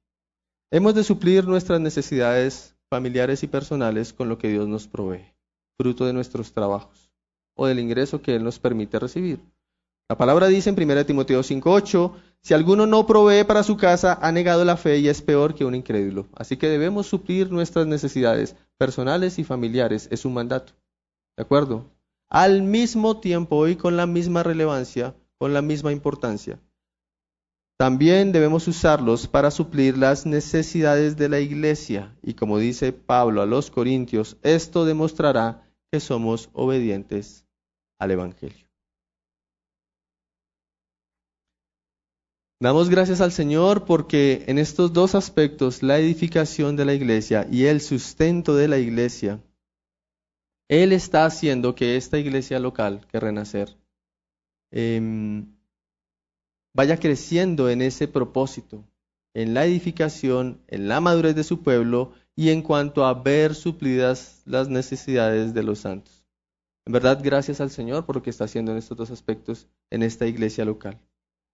[0.71, 5.30] hemos de suplir nuestras necesidades familiares y personales con lo que Dios nos provee.
[5.81, 7.09] Fruto de nuestros trabajos
[7.55, 9.39] o del ingreso que Él nos permite recibir.
[10.07, 14.31] La palabra dice en 1 Timoteo 5:8, si alguno no provee para su casa, ha
[14.31, 16.27] negado la fe y es peor que un incrédulo.
[16.35, 20.73] Así que debemos suplir nuestras necesidades personales y familiares, es un mandato.
[21.35, 21.85] ¿De acuerdo?
[22.29, 26.59] Al mismo tiempo y con la misma relevancia, con la misma importancia.
[27.77, 32.15] También debemos usarlos para suplir las necesidades de la iglesia.
[32.21, 37.45] Y como dice Pablo a los Corintios, esto demostrará que somos obedientes
[37.99, 38.65] al Evangelio.
[42.61, 47.65] Damos gracias al Señor porque en estos dos aspectos, la edificación de la iglesia y
[47.65, 49.41] el sustento de la iglesia,
[50.69, 53.75] Él está haciendo que esta iglesia local, que Renacer,
[54.71, 55.43] eh,
[56.73, 58.85] vaya creciendo en ese propósito,
[59.33, 64.41] en la edificación, en la madurez de su pueblo y en cuanto a ver suplidas
[64.45, 66.25] las necesidades de los santos.
[66.85, 70.03] En verdad, gracias al Señor por lo que está haciendo en estos dos aspectos en
[70.03, 70.99] esta iglesia local.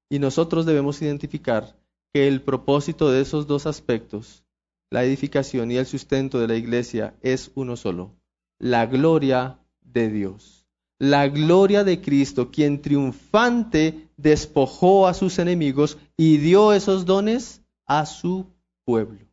[0.09, 1.75] Y nosotros debemos identificar
[2.13, 4.45] que el propósito de esos dos aspectos,
[4.89, 8.15] la edificación y el sustento de la iglesia, es uno solo,
[8.57, 10.57] la gloria de Dios
[10.99, 18.05] la gloria de Cristo, quien triunfante despojó a sus enemigos y dio esos dones a
[18.05, 18.47] su
[18.83, 19.26] pueblo.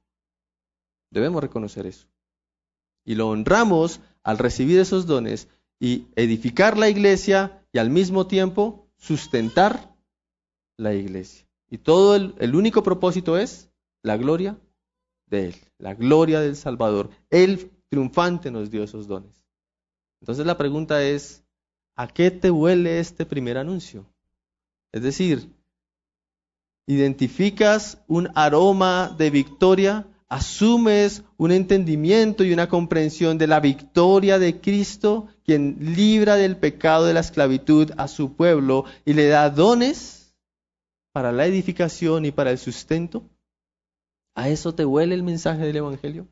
[1.14, 2.08] Debemos reconocer eso.
[3.04, 5.48] Y lo honramos al recibir esos dones
[5.78, 9.94] y edificar la iglesia y al mismo tiempo sustentar
[10.76, 11.46] la iglesia.
[11.70, 13.70] Y todo el, único propósito es
[14.02, 14.58] la gloria
[15.26, 17.10] de Él, la gloria del Salvador.
[17.30, 19.44] Él triunfante nos dio esos dones.
[20.20, 21.44] Entonces la pregunta es,
[21.94, 24.04] ¿a qué te huele este primer anuncio?
[24.90, 25.48] Es decir,
[26.86, 34.60] identificas un aroma de victoria, asumes un entendimiento y una comprensión de la victoria de
[34.60, 40.34] Cristo, quien libra del pecado de la esclavitud a su pueblo y le da dones
[41.12, 43.22] para la edificación y para el sustento.
[44.34, 46.26] ¿A eso te huele el mensaje del Evangelio?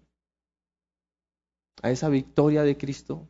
[1.83, 3.29] ¿A esa victoria de Cristo?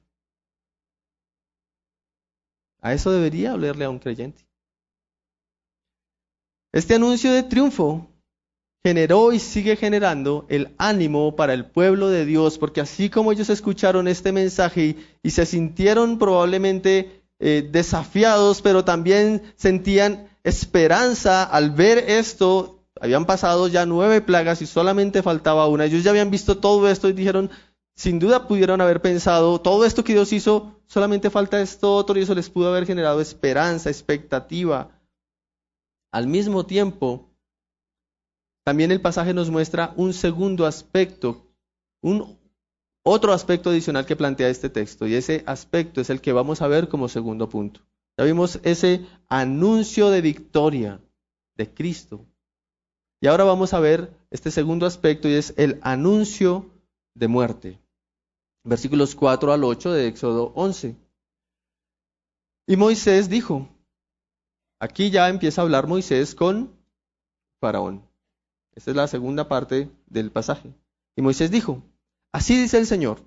[2.81, 4.47] A eso debería olerle a un creyente.
[6.73, 8.12] Este anuncio de triunfo
[8.85, 13.49] generó y sigue generando el ánimo para el pueblo de Dios, porque así como ellos
[13.49, 21.99] escucharon este mensaje y, se sintieron probablemente eh, desafiados, pero también sentían esperanza al ver
[21.99, 26.89] esto, habían pasado ya nueve plagas y solamente faltaba una, ellos ya habían visto todo
[26.89, 27.51] esto y dijeron,
[27.95, 32.23] sin duda pudieron haber pensado, todo esto que Dios hizo, solamente falta esto otro y
[32.23, 34.99] eso les pudo haber generado esperanza, expectativa.
[36.11, 37.32] Al mismo tiempo,
[38.65, 41.47] también el pasaje nos muestra un segundo aspecto,
[42.01, 42.39] un
[43.05, 46.69] otro aspecto adicional que plantea este texto, y ese aspecto es el que vamos a
[46.69, 47.81] ver como segundo punto.
[48.19, 51.01] Ya vimos ese anuncio de victoria
[51.57, 52.25] de Cristo.
[53.21, 56.71] Y ahora vamos a ver este segundo aspecto y es el anuncio
[57.15, 57.83] de muerte
[58.65, 60.97] versículos 4 al 8 de Éxodo 11.
[62.67, 63.69] Y Moisés dijo,
[64.79, 66.73] aquí ya empieza a hablar Moisés con
[67.61, 68.07] Faraón.
[68.75, 70.73] Esta es la segunda parte del pasaje.
[71.17, 71.83] Y Moisés dijo,
[72.33, 73.21] así dice el Señor,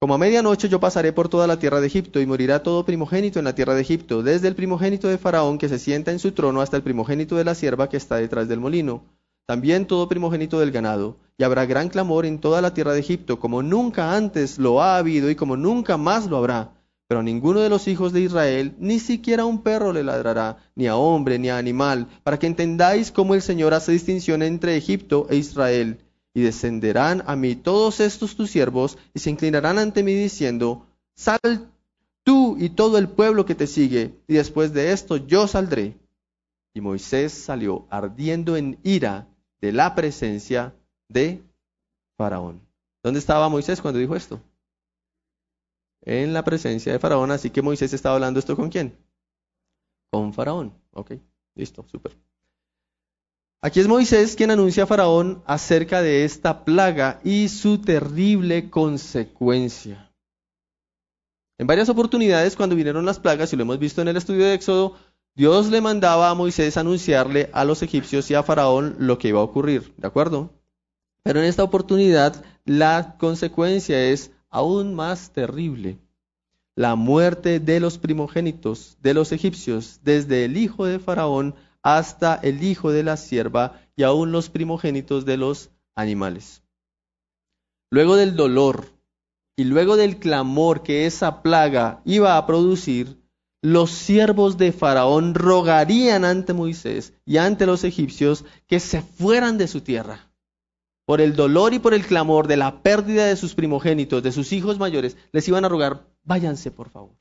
[0.00, 3.38] como a medianoche yo pasaré por toda la tierra de Egipto y morirá todo primogénito
[3.38, 6.32] en la tierra de Egipto, desde el primogénito de Faraón que se sienta en su
[6.32, 9.02] trono hasta el primogénito de la sierva que está detrás del molino
[9.48, 13.40] también todo primogénito del ganado, y habrá gran clamor en toda la tierra de Egipto,
[13.40, 16.77] como nunca antes lo ha habido y como nunca más lo habrá.
[17.08, 20.96] Pero ninguno de los hijos de Israel, ni siquiera un perro le ladrará, ni a
[20.96, 25.36] hombre, ni a animal, para que entendáis cómo el Señor hace distinción entre Egipto e
[25.36, 26.04] Israel.
[26.34, 31.40] Y descenderán a mí todos estos tus siervos, y se inclinarán ante mí diciendo, Sal
[32.24, 35.96] tú y todo el pueblo que te sigue, y después de esto yo saldré.
[36.74, 39.26] Y Moisés salió ardiendo en ira
[39.62, 40.74] de la presencia
[41.08, 41.42] de
[42.18, 42.60] Faraón.
[43.02, 44.42] ¿Dónde estaba Moisés cuando dijo esto?
[46.02, 48.96] En la presencia de Faraón, así que Moisés estaba hablando esto con quién?
[50.10, 50.72] Con Faraón.
[50.92, 51.12] Ok,
[51.54, 52.16] listo, súper.
[53.60, 60.12] Aquí es Moisés quien anuncia a Faraón acerca de esta plaga y su terrible consecuencia.
[61.58, 64.54] En varias oportunidades, cuando vinieron las plagas, y lo hemos visto en el estudio de
[64.54, 64.96] Éxodo,
[65.34, 69.40] Dios le mandaba a Moisés anunciarle a los egipcios y a Faraón lo que iba
[69.40, 70.52] a ocurrir, ¿de acuerdo?
[71.24, 75.98] Pero en esta oportunidad la consecuencia es aún más terrible.
[76.74, 82.62] La muerte de los primogénitos de los egipcios, desde el hijo de Faraón hasta el
[82.62, 86.62] hijo de la sierva y aún los primogénitos de los animales.
[87.90, 88.86] Luego del dolor
[89.56, 93.18] y luego del clamor que esa plaga iba a producir,
[93.60, 99.66] los siervos de Faraón rogarían ante Moisés y ante los egipcios que se fueran de
[99.66, 100.27] su tierra.
[101.08, 104.52] Por el dolor y por el clamor de la pérdida de sus primogénitos, de sus
[104.52, 107.16] hijos mayores, les iban a rogar, váyanse por favor.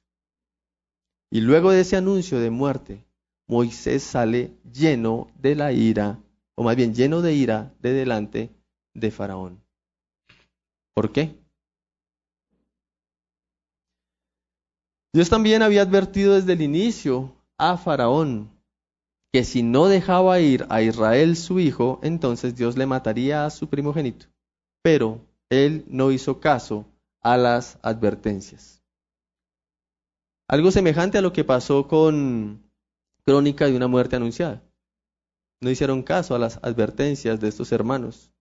[1.32, 3.06] Y luego de ese anuncio de muerte,
[3.48, 6.20] Moisés sale lleno de la ira,
[6.56, 8.50] o más bien lleno de ira, de delante
[8.94, 9.64] de Faraón.
[10.94, 11.40] ¿Por qué?
[15.14, 18.52] Dios también había advertido desde el inicio a Faraón
[19.38, 23.70] que si no dejaba ir a Israel su hijo, entonces Dios le mataría a su
[23.70, 24.26] primogénito.
[24.82, 25.22] Pero
[25.52, 26.88] él no hizo caso
[27.22, 28.82] a las advertencias.
[30.48, 32.64] Algo semejante a lo que pasó con
[33.28, 34.64] Crónica de una muerte anunciada.
[35.62, 38.32] No hicieron caso a las advertencias de estos hermanos.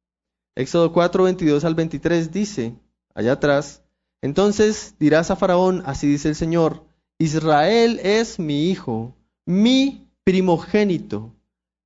[0.55, 2.74] Éxodo 4, 22 al 23 dice,
[3.14, 3.82] allá atrás,
[4.22, 6.86] entonces dirás a Faraón, así dice el Señor,
[7.18, 11.33] Israel es mi hijo, mi primogénito,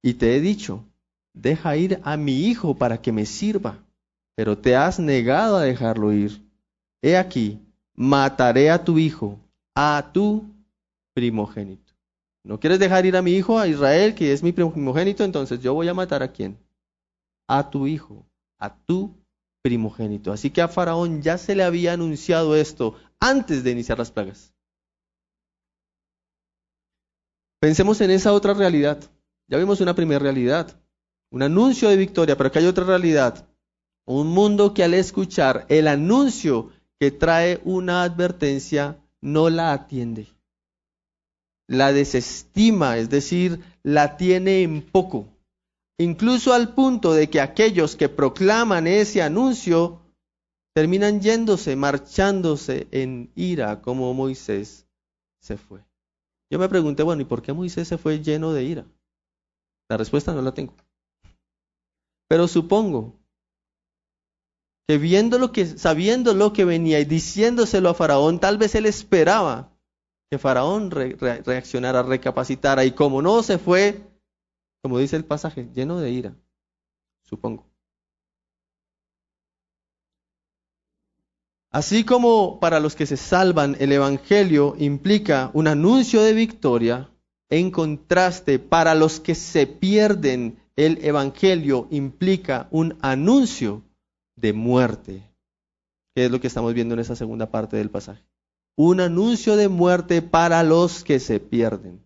[0.02, 0.82] y te he dicho,
[1.34, 3.84] deja ir a mi hijo para que me sirva,
[4.34, 6.40] pero te has negado a dejarlo ir.
[7.02, 7.60] He aquí,
[7.94, 9.38] mataré a tu hijo,
[9.74, 10.44] a tu
[11.12, 11.92] primogénito.
[12.42, 15.22] ¿No quieres dejar ir a mi hijo, a Israel, que es mi primogénito?
[15.22, 16.56] Entonces yo voy a matar a quién?
[17.46, 18.24] A tu hijo,
[18.58, 19.14] a tu
[19.60, 20.32] primogénito.
[20.32, 24.54] Así que a Faraón ya se le había anunciado esto antes de iniciar las plagas.
[27.60, 28.98] Pensemos en esa otra realidad.
[29.48, 30.80] Ya vimos una primera realidad,
[31.30, 33.46] un anuncio de victoria, pero que hay otra realidad.
[34.06, 40.28] Un mundo que al escuchar el anuncio que trae una advertencia no la atiende.
[41.68, 45.28] La desestima, es decir, la tiene en poco
[46.00, 50.00] incluso al punto de que aquellos que proclaman ese anuncio
[50.74, 54.86] terminan yéndose, marchándose en ira, como Moisés
[55.40, 55.80] se fue.
[56.50, 58.86] Yo me pregunté, bueno, ¿y por qué Moisés se fue lleno de ira?
[59.88, 60.74] La respuesta no la tengo.
[62.28, 63.14] Pero supongo
[64.88, 68.86] que viendo lo que, sabiendo lo que venía y diciéndoselo a Faraón, tal vez él
[68.86, 69.72] esperaba
[70.28, 74.00] que Faraón reaccionara, recapacitara, y como no se fue,
[74.82, 76.36] como dice el pasaje, lleno de ira,
[77.22, 77.69] supongo.
[81.72, 87.10] Así como para los que se salvan el Evangelio implica un anuncio de victoria,
[87.48, 93.82] en contraste, para los que se pierden el Evangelio implica un anuncio
[94.34, 95.22] de muerte,
[96.14, 98.24] que es lo que estamos viendo en esa segunda parte del pasaje.
[98.76, 102.04] Un anuncio de muerte para los que se pierden.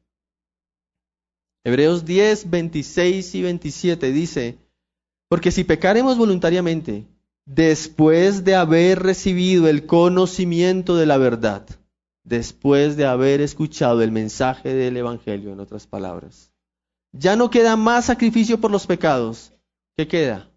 [1.64, 4.58] Hebreos 10, 26 y 27 dice,
[5.28, 7.06] porque si pecaremos voluntariamente,
[7.46, 11.66] después de haber recibido el conocimiento de la verdad,
[12.24, 16.52] después de haber escuchado el mensaje del Evangelio, en otras palabras,
[17.12, 19.52] ya no queda más sacrificio por los pecados.
[19.96, 20.50] ¿Qué queda?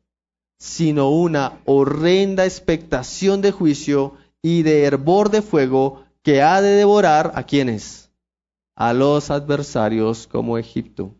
[0.59, 7.31] Sino una horrenda expectación de juicio y de hervor de fuego que ha de devorar
[7.35, 8.07] a quienes?
[8.77, 11.15] a los adversarios como Egipto.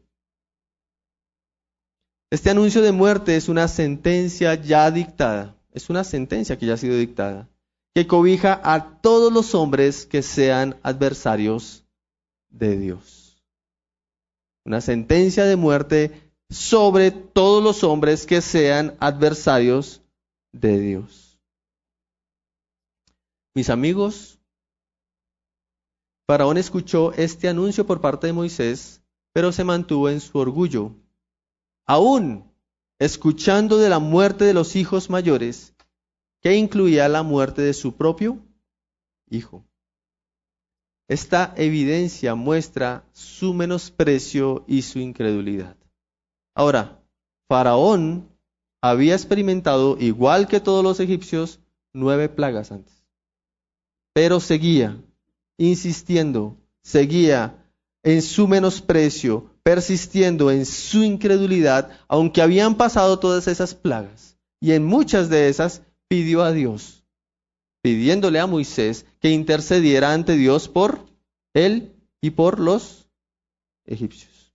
[2.31, 6.77] Este anuncio de muerte es una sentencia ya dictada, es una sentencia que ya ha
[6.77, 7.47] sido dictada,
[7.93, 11.85] que cobija a todos los hombres que sean adversarios
[12.49, 13.43] de Dios.
[14.65, 20.01] Una sentencia de muerte sobre todos los hombres que sean adversarios
[20.51, 21.39] de Dios.
[23.53, 24.39] Mis amigos,
[26.25, 29.01] Faraón escuchó este anuncio por parte de Moisés,
[29.31, 30.91] pero se mantuvo en su orgullo.
[31.85, 32.46] Aún
[32.99, 35.73] escuchando de la muerte de los hijos mayores,
[36.41, 38.39] que incluía la muerte de su propio
[39.29, 39.65] hijo.
[41.07, 45.77] Esta evidencia muestra su menosprecio y su incredulidad.
[46.53, 47.01] Ahora,
[47.47, 48.29] Faraón
[48.81, 51.59] había experimentado, igual que todos los egipcios,
[51.93, 53.03] nueve plagas antes,
[54.13, 55.01] pero seguía
[55.57, 57.63] insistiendo, seguía
[58.03, 64.37] en su menosprecio, persistiendo en su incredulidad, aunque habían pasado todas esas plagas.
[64.61, 67.03] Y en muchas de esas pidió a Dios,
[67.81, 71.05] pidiéndole a Moisés que intercediera ante Dios por
[71.53, 73.09] él y por los
[73.85, 74.53] egipcios.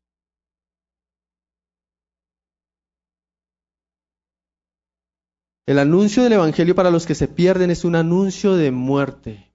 [5.66, 9.52] El anuncio del Evangelio para los que se pierden es un anuncio de muerte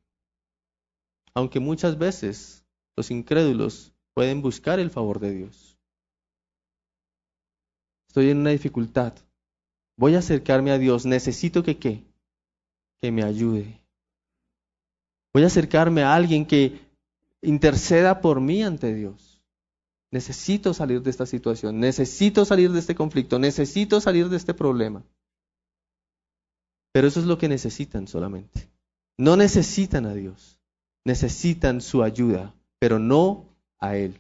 [1.34, 5.78] aunque muchas veces los incrédulos pueden buscar el favor de Dios.
[8.07, 9.13] Estoy en una dificultad.
[9.95, 11.05] Voy a acercarme a Dios.
[11.05, 12.03] Necesito que qué?
[12.99, 13.80] Que me ayude.
[15.36, 16.80] Voy a acercarme a alguien que
[17.43, 19.39] interceda por mí ante Dios.
[20.09, 25.03] Necesito salir de esta situación, necesito salir de este conflicto, necesito salir de este problema.
[26.91, 28.68] Pero eso es lo que necesitan solamente.
[29.15, 30.57] No necesitan a Dios,
[31.05, 34.19] necesitan su ayuda, pero no a Él.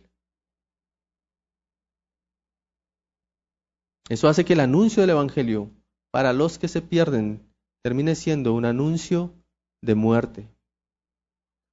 [4.09, 5.69] Eso hace que el anuncio del Evangelio
[6.11, 7.41] para los que se pierden
[7.83, 9.33] termine siendo un anuncio
[9.81, 10.47] de muerte.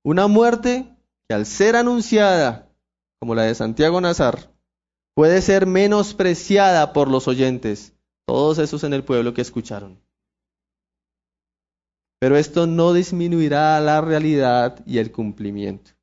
[0.05, 0.87] Una muerte
[1.29, 2.69] que al ser anunciada,
[3.21, 4.53] como la de Santiago Nazar,
[5.15, 7.95] puede ser menospreciada por los oyentes,
[8.27, 9.99] todos esos en el pueblo que escucharon.
[12.21, 15.94] Pero esto no disminuirá la realidad y el cumplimiento.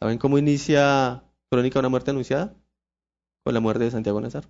[0.00, 2.54] ¿Saben cómo inicia Crónica de una muerte anunciada?
[3.44, 4.44] Con la muerte de Santiago Nazar.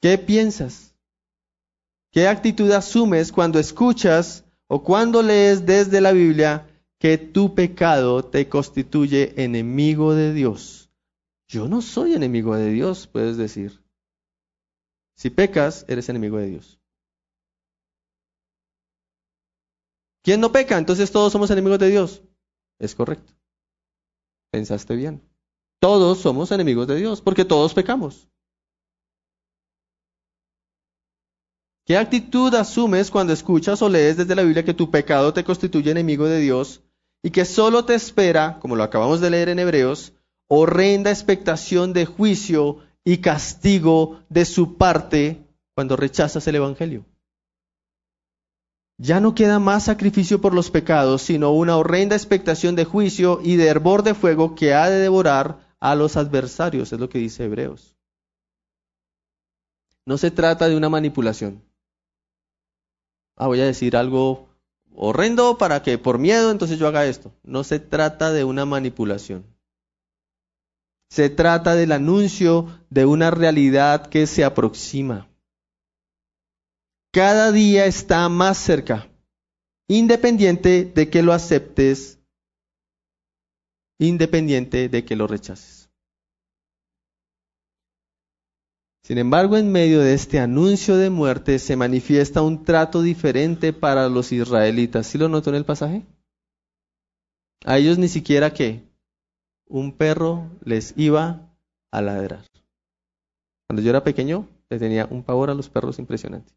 [0.00, 0.94] ¿Qué piensas?
[2.12, 8.48] ¿Qué actitud asumes cuando escuchas o cuando lees desde la Biblia que tu pecado te
[8.48, 10.90] constituye enemigo de Dios?
[11.48, 13.82] Yo no soy enemigo de Dios, puedes decir.
[15.16, 16.81] Si pecas, eres enemigo de Dios.
[20.22, 20.78] ¿Quién no peca?
[20.78, 22.22] Entonces todos somos enemigos de Dios.
[22.78, 23.32] Es correcto.
[24.50, 25.22] Pensaste bien.
[25.80, 28.28] Todos somos enemigos de Dios porque todos pecamos.
[31.84, 35.90] ¿Qué actitud asumes cuando escuchas o lees desde la Biblia que tu pecado te constituye
[35.90, 36.82] enemigo de Dios
[37.24, 40.12] y que solo te espera, como lo acabamos de leer en Hebreos,
[40.46, 45.44] horrenda expectación de juicio y castigo de su parte
[45.74, 47.04] cuando rechazas el Evangelio?
[49.02, 53.56] Ya no queda más sacrificio por los pecados, sino una horrenda expectación de juicio y
[53.56, 57.44] de hervor de fuego que ha de devorar a los adversarios, es lo que dice
[57.44, 57.96] Hebreos.
[60.06, 61.62] No se trata de una manipulación
[63.42, 64.48] ah, voy a decir algo
[64.94, 67.32] horrendo para que por miedo entonces yo haga esto.
[67.42, 69.44] No se trata de una manipulación.
[71.10, 75.28] Se trata del anuncio de una realidad que se aproxima.
[77.12, 79.06] Cada día está más cerca,
[79.86, 82.18] independiente de que lo aceptes,
[83.98, 85.90] independiente de que lo rechaces.
[89.04, 94.08] Sin embargo, en medio de este anuncio de muerte se manifiesta un trato diferente para
[94.08, 95.06] los israelitas.
[95.06, 96.06] ¿Sí lo notó en el pasaje?
[97.66, 98.88] A ellos ni siquiera que
[99.66, 101.54] un perro les iba
[101.90, 102.46] a ladrar.
[103.68, 106.54] Cuando yo era pequeño, le tenía un pavor a los perros impresionante.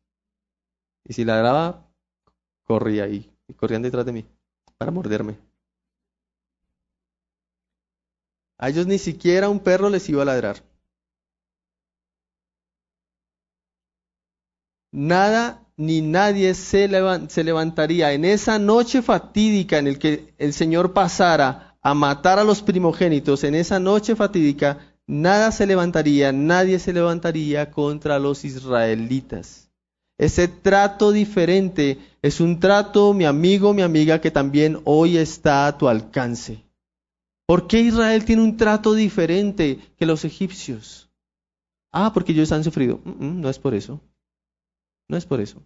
[1.05, 1.87] Y si ladraba,
[2.63, 4.25] corría ahí, y corrían detrás de mí
[4.77, 5.37] para morderme.
[8.57, 10.63] A ellos ni siquiera un perro les iba a ladrar.
[14.95, 21.77] nada ni nadie se, levantaría en esa noche fatídica en el que el Señor pasara
[21.81, 27.69] a matar a los primogénitos, en esa noche fatídica, nada se levantaría, nadie se levantaría
[27.69, 29.64] contra los israelitas.
[30.17, 35.77] Ese trato diferente es un trato, mi amigo, mi amiga, que también hoy está a
[35.77, 36.63] tu alcance.
[37.45, 41.09] ¿Por qué Israel tiene un trato diferente que los egipcios?
[41.91, 42.99] Ah, porque ellos han sufrido.
[43.03, 44.01] Mm, mm, no es por eso.
[45.07, 45.61] No es por eso.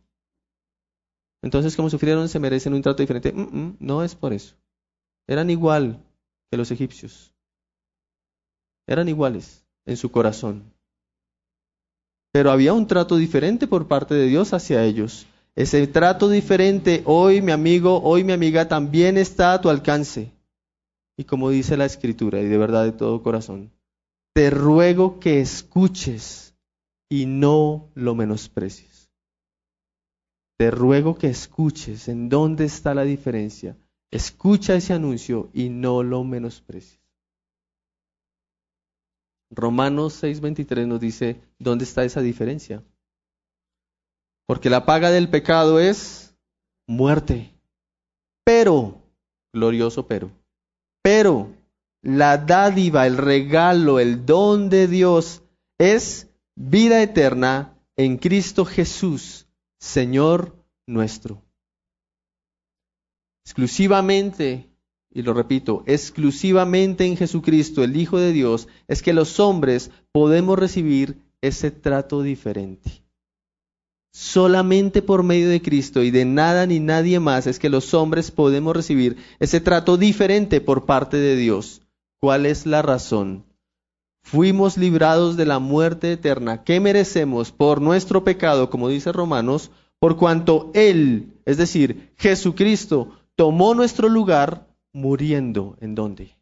[1.41, 3.31] Entonces, como sufrieron, se merecen un trato diferente.
[3.31, 4.55] Mm, no es por eso.
[5.27, 6.03] Eran igual
[6.51, 7.33] que los egipcios.
[8.87, 10.73] Eran iguales en su corazón.
[12.39, 15.27] Pero había un trato diferente por parte de Dios hacia ellos.
[15.57, 20.31] Ese trato diferente hoy, mi amigo, hoy, mi amiga, también está a tu alcance.
[21.17, 23.73] Y como dice la Escritura, y de verdad de todo corazón,
[24.33, 26.55] te ruego que escuches
[27.09, 29.09] y no lo menosprecies
[30.57, 33.77] te ruego que escuches en dónde está la diferencia.
[34.11, 36.99] Escucha ese anuncio y no lo menosprecies.
[39.49, 42.83] Romanos 6:23 nos dice, ¿dónde está esa diferencia?
[44.45, 46.35] Porque la paga del pecado es
[46.87, 47.53] muerte.
[48.43, 49.01] Pero,
[49.53, 50.31] glorioso pero,
[51.03, 51.53] pero
[52.01, 55.43] la dádiva, el regalo, el don de Dios
[55.77, 59.47] es vida eterna en Cristo Jesús
[59.79, 61.41] Señor nuestro.
[63.45, 64.68] Exclusivamente,
[65.11, 70.57] y lo repito, exclusivamente en Jesucristo, el Hijo de Dios, es que los hombres podemos
[70.57, 73.03] recibir ese trato diferente.
[74.11, 78.31] Solamente por medio de Cristo y de nada ni nadie más es que los hombres
[78.31, 81.81] podemos recibir ese trato diferente por parte de Dios.
[82.19, 83.45] ¿Cuál es la razón?
[84.29, 90.17] fuimos librados de la muerte eterna que merecemos por nuestro pecado, como dice Romanos, por
[90.17, 96.35] cuanto Él, es decir, Jesucristo, tomó nuestro lugar muriendo en dónde?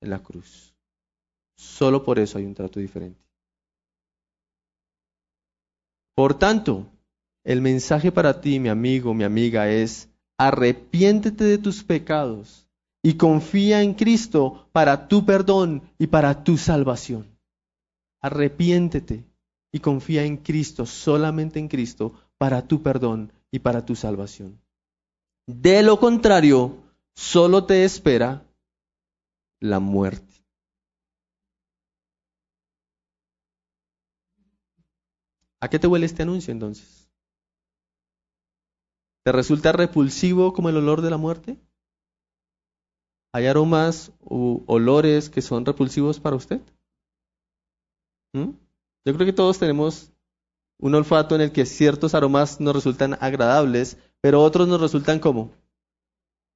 [0.00, 0.74] En la cruz.
[1.56, 3.20] Solo por eso hay un trato diferente.
[6.14, 6.86] Por tanto,
[7.44, 10.08] el mensaje para ti, mi amigo, mi amiga, es
[10.38, 12.68] arrepiéntete de tus pecados
[13.02, 17.26] y confía en Cristo para tu perdón y para tu salvación.
[18.20, 19.24] Arrepiéntete
[19.72, 24.60] y confía en Cristo, solamente en Cristo, para tu perdón y para tu salvación.
[25.46, 26.81] De lo contrario,
[27.16, 28.46] solo te espera
[29.60, 30.32] la muerte.
[35.60, 37.08] ¿A qué te huele este anuncio entonces?
[39.24, 41.56] ¿Te resulta repulsivo como el olor de la muerte?
[43.32, 46.60] ¿Hay aromas u olores que son repulsivos para usted?
[48.34, 48.50] ¿Mm?
[49.04, 50.12] Yo creo que todos tenemos
[50.80, 55.52] un olfato en el que ciertos aromas nos resultan agradables, pero otros nos resultan como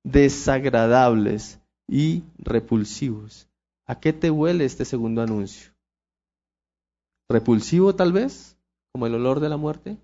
[0.07, 3.49] desagradables y repulsivos.
[3.87, 5.73] ¿A qué te huele este segundo anuncio?
[7.29, 8.57] ¿Repulsivo tal vez?
[8.93, 9.99] ¿Como el olor de la muerte?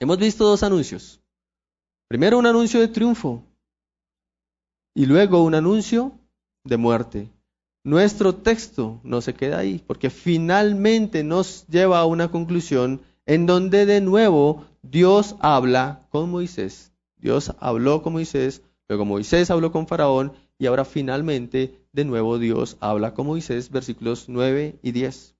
[0.00, 1.20] Hemos visto dos anuncios.
[2.08, 3.42] Primero un anuncio de triunfo
[4.94, 6.12] y luego un anuncio
[6.64, 7.30] de muerte.
[7.84, 13.86] Nuestro texto no se queda ahí, porque finalmente nos lleva a una conclusión en donde
[13.86, 16.89] de nuevo Dios habla con Moisés.
[17.20, 22.76] Dios habló con Moisés, luego Moisés habló con Faraón y ahora finalmente de nuevo Dios
[22.80, 25.34] habla con Moisés, versículos 9 y 10.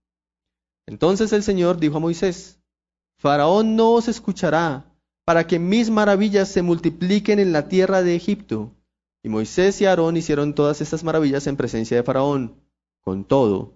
[0.87, 2.61] Entonces el Señor dijo a Moisés,
[3.19, 4.85] Faraón no os escuchará
[5.25, 8.73] para que mis maravillas se multipliquen en la tierra de Egipto
[9.23, 12.55] y Moisés y Aarón hicieron todas estas maravillas en presencia de Faraón.
[13.03, 13.75] Con todo,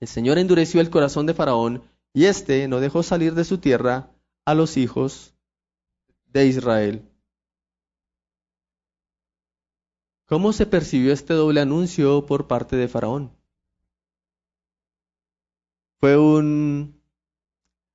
[0.00, 1.82] el Señor endureció el corazón de Faraón
[2.12, 4.10] y éste no dejó salir de su tierra
[4.44, 5.34] a los hijos
[6.26, 7.02] de Israel.
[10.28, 13.30] ¿Cómo se percibió este doble anuncio por parte de Faraón?
[16.00, 17.00] ¿Fue un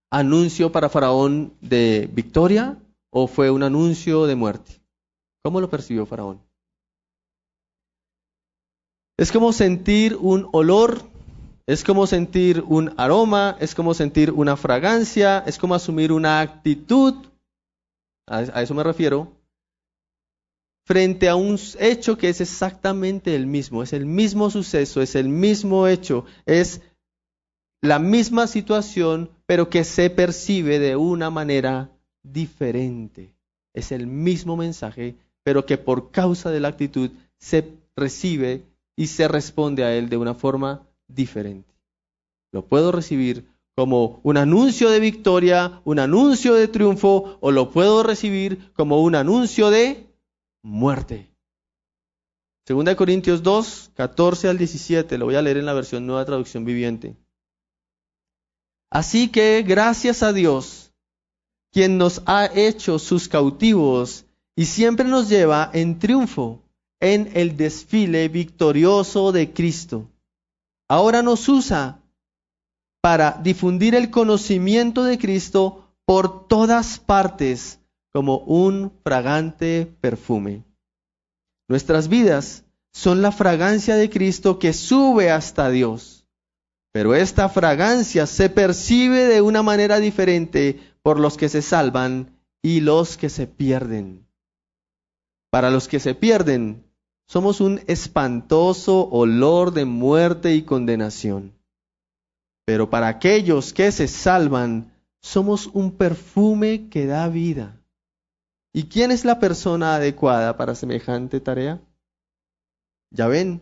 [0.10, 2.78] anuncio para Faraón de victoria
[3.10, 4.82] o fue un anuncio de muerte?
[5.44, 6.42] ¿Cómo lo percibió Faraón?
[9.18, 11.02] Es como sentir un olor,
[11.68, 17.14] es como sentir un aroma, es como sentir una fragancia, es como asumir una actitud,
[18.26, 19.32] a, eso me refiero,
[20.86, 25.30] frente a un hecho que es exactamente el mismo, es el mismo suceso, es el
[25.30, 26.82] mismo hecho, es
[27.82, 31.90] la misma situación, pero que se percibe de una manera
[32.24, 33.34] diferente.
[33.74, 37.10] Es el mismo mensaje, pero que por causa de la actitud
[37.40, 38.64] se recibe
[38.96, 41.74] y se responde a él de una forma diferente.
[42.52, 48.04] Lo puedo recibir como un anuncio de victoria, un anuncio de triunfo, o lo puedo
[48.04, 50.11] recibir como un anuncio de
[50.64, 51.32] muerte.
[52.66, 56.26] Segunda de Corintios 2, 14 al 17, lo voy a leer en la versión nueva
[56.26, 57.18] traducción viviente.
[58.90, 60.94] Así que gracias a Dios,
[61.72, 66.62] quien nos ha hecho sus cautivos y siempre nos lleva en triunfo
[67.00, 70.08] en el desfile victorioso de Cristo.
[70.88, 72.00] Ahora nos usa
[73.02, 77.81] para difundir el conocimiento de Cristo por todas partes
[78.14, 80.64] como un fragante perfume.
[81.68, 86.26] Nuestras vidas son la fragancia de Cristo que sube hasta Dios,
[86.92, 92.82] pero esta fragancia se percibe de una manera diferente por los que se salvan y
[92.82, 94.28] los que se pierden.
[95.50, 96.86] Para los que se pierden,
[97.28, 101.54] somos un espantoso olor de muerte y condenación.
[102.66, 107.81] Pero para aquellos que se salvan, somos un perfume que da vida.
[108.74, 111.82] ¿Y quién es la persona adecuada para semejante tarea?
[113.12, 113.62] Ya ven,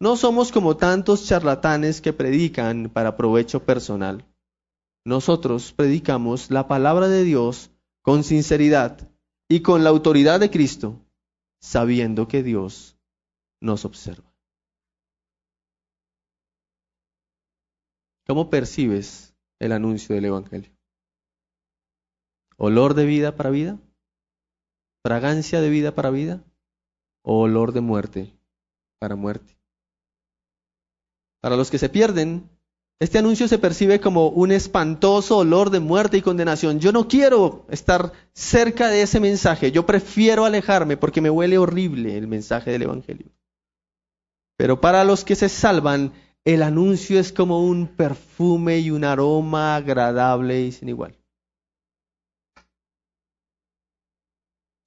[0.00, 4.26] no somos como tantos charlatanes que predican para provecho personal.
[5.04, 7.70] Nosotros predicamos la palabra de Dios
[8.02, 9.08] con sinceridad
[9.48, 10.98] y con la autoridad de Cristo,
[11.60, 12.96] sabiendo que Dios
[13.60, 14.32] nos observa.
[18.26, 20.72] ¿Cómo percibes el anuncio del Evangelio?
[22.56, 23.78] ¿Olor de vida para vida?
[25.04, 26.44] ¿Fragancia de vida para vida?
[27.22, 28.32] ¿O olor de muerte
[29.00, 29.56] para muerte?
[31.40, 32.48] Para los que se pierden,
[33.00, 36.78] este anuncio se percibe como un espantoso olor de muerte y condenación.
[36.78, 42.16] Yo no quiero estar cerca de ese mensaje, yo prefiero alejarme porque me huele horrible
[42.16, 43.26] el mensaje del Evangelio.
[44.56, 46.12] Pero para los que se salvan,
[46.44, 51.16] el anuncio es como un perfume y un aroma agradable y sin igual.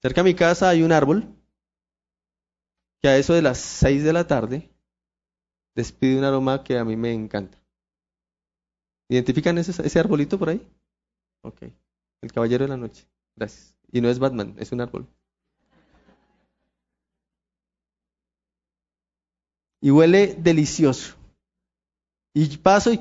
[0.06, 1.36] Cerca de mi casa hay un árbol
[3.02, 4.70] que a eso de las seis de la tarde
[5.74, 7.58] despide un aroma que a mí me encanta.
[9.10, 10.62] ¿Identifican ese, ese arbolito por ahí?
[11.42, 11.64] Ok.
[12.22, 13.08] El caballero de la noche.
[13.36, 13.76] Gracias.
[13.92, 15.08] Y no es Batman, es un árbol.
[19.82, 21.16] Y huele delicioso.
[22.32, 23.00] Y paso y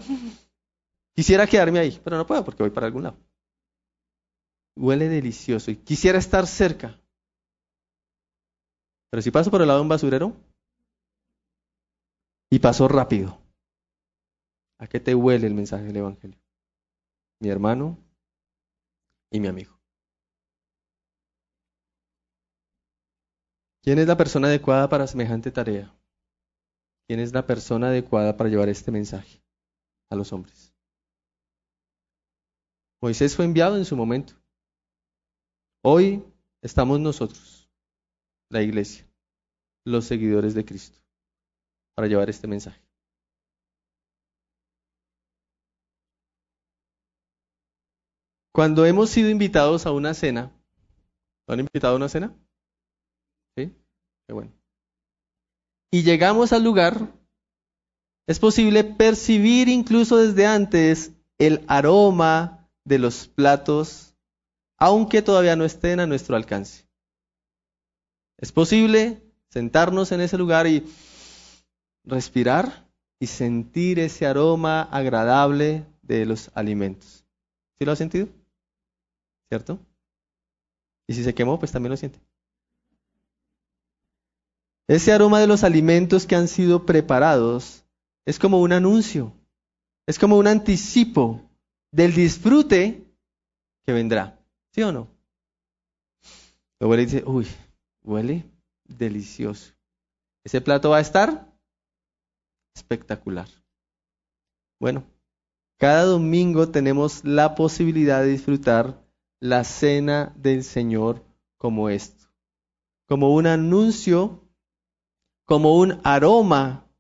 [1.14, 3.18] quisiera quedarme ahí, pero no puedo porque voy para algún lado
[4.76, 7.00] huele delicioso y quisiera estar cerca.
[9.10, 10.36] Pero si paso por el lado de un basurero
[12.50, 13.38] y paso rápido,
[14.78, 16.40] ¿a qué te huele el mensaje del Evangelio?
[17.40, 17.98] Mi hermano
[19.30, 19.78] y mi amigo.
[23.82, 25.94] ¿Quién es la persona adecuada para semejante tarea?
[27.06, 29.42] ¿Quién es la persona adecuada para llevar este mensaje
[30.10, 30.74] a los hombres?
[33.02, 34.34] Moisés fue enviado en su momento.
[35.86, 36.24] Hoy
[36.62, 37.68] estamos nosotros,
[38.50, 39.06] la iglesia,
[39.84, 40.98] los seguidores de Cristo,
[41.94, 42.80] para llevar este mensaje.
[48.50, 50.50] Cuando hemos sido invitados a una cena,
[51.46, 52.34] ¿lo han invitado a una cena?
[53.54, 53.70] ¿Sí?
[54.26, 54.52] Qué bueno.
[55.92, 57.12] Y llegamos al lugar,
[58.26, 64.13] es posible percibir incluso desde antes el aroma de los platos
[64.76, 66.84] aunque todavía no estén a nuestro alcance.
[68.38, 70.84] Es posible sentarnos en ese lugar y
[72.04, 72.86] respirar
[73.18, 77.24] y sentir ese aroma agradable de los alimentos.
[77.78, 78.28] ¿Sí lo ha sentido?
[79.48, 79.78] ¿Cierto?
[81.06, 82.18] Y si se quemó, pues también lo siente.
[84.86, 87.84] Ese aroma de los alimentos que han sido preparados
[88.26, 89.32] es como un anuncio,
[90.06, 91.40] es como un anticipo
[91.90, 93.02] del disfrute
[93.86, 94.38] que vendrá.
[94.74, 95.06] ¿Sí o no?
[96.80, 97.46] Huele y dice, uy,
[98.02, 98.44] huele
[98.84, 99.72] delicioso.
[100.42, 101.46] Ese plato va a estar
[102.74, 103.46] espectacular.
[104.80, 105.04] Bueno,
[105.78, 109.00] cada domingo tenemos la posibilidad de disfrutar
[109.40, 111.24] la cena del Señor
[111.56, 112.26] como esto,
[113.06, 114.42] como un anuncio,
[115.44, 116.90] como un aroma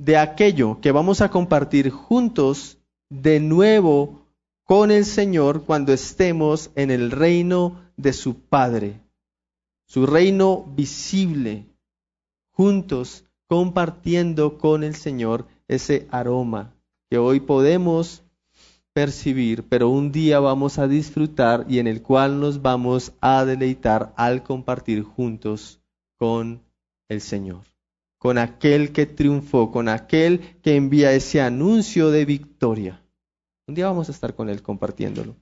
[0.00, 2.78] de aquello que vamos a compartir juntos
[3.08, 4.26] de nuevo
[4.70, 9.00] con el Señor cuando estemos en el reino de su Padre,
[9.88, 11.66] su reino visible,
[12.52, 16.72] juntos compartiendo con el Señor ese aroma
[17.10, 18.22] que hoy podemos
[18.92, 24.14] percibir, pero un día vamos a disfrutar y en el cual nos vamos a deleitar
[24.16, 25.80] al compartir juntos
[26.16, 26.62] con
[27.08, 27.64] el Señor,
[28.18, 33.02] con aquel que triunfó, con aquel que envía ese anuncio de victoria.
[33.70, 35.36] Un día vamos a estar con Él compartiéndolo.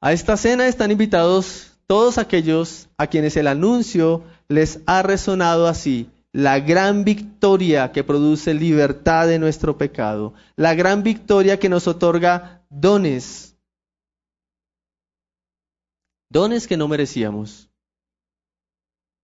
[0.00, 6.08] A esta cena están invitados todos aquellos a quienes el anuncio les ha resonado así,
[6.30, 12.64] la gran victoria que produce libertad de nuestro pecado, la gran victoria que nos otorga
[12.70, 13.56] dones,
[16.30, 17.70] dones que no merecíamos.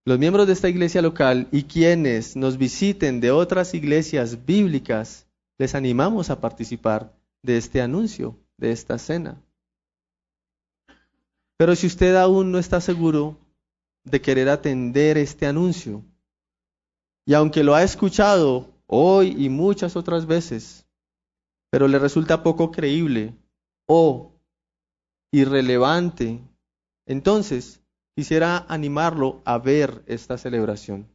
[0.03, 5.28] Los miembros de esta iglesia local y quienes nos visiten de otras iglesias bíblicas
[5.59, 9.43] les animamos a participar de este anuncio, de esta cena.
[11.57, 13.37] Pero si usted aún no está seguro
[14.05, 16.03] de querer atender este anuncio,
[17.25, 20.87] y aunque lo ha escuchado hoy y muchas otras veces,
[21.69, 23.35] pero le resulta poco creíble
[23.85, 24.31] o
[25.31, 26.39] irrelevante,
[27.05, 27.81] entonces
[28.15, 31.07] quisiera animarlo a ver esta celebración.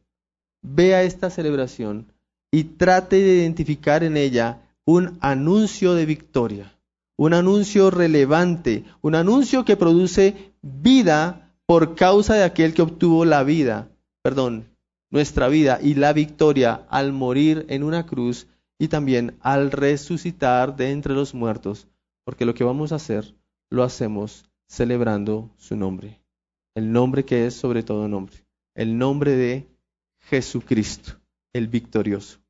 [0.61, 2.14] Vea esta celebración
[2.55, 6.73] y trate de identificar en ella un anuncio de victoria,
[7.17, 13.43] un anuncio relevante, un anuncio que produce vida por causa de aquel que obtuvo la
[13.43, 13.89] vida,
[14.23, 14.69] perdón,
[15.11, 18.47] nuestra vida y la victoria al morir en una cruz
[18.79, 21.89] y también al resucitar de entre los muertos,
[22.23, 23.35] porque lo que vamos a hacer
[23.69, 26.21] lo hacemos celebrando su nombre,
[26.73, 28.45] el nombre que es sobre todo nombre,
[28.75, 29.67] el nombre de
[30.21, 31.19] Jesucristo,
[31.51, 32.44] el victorioso.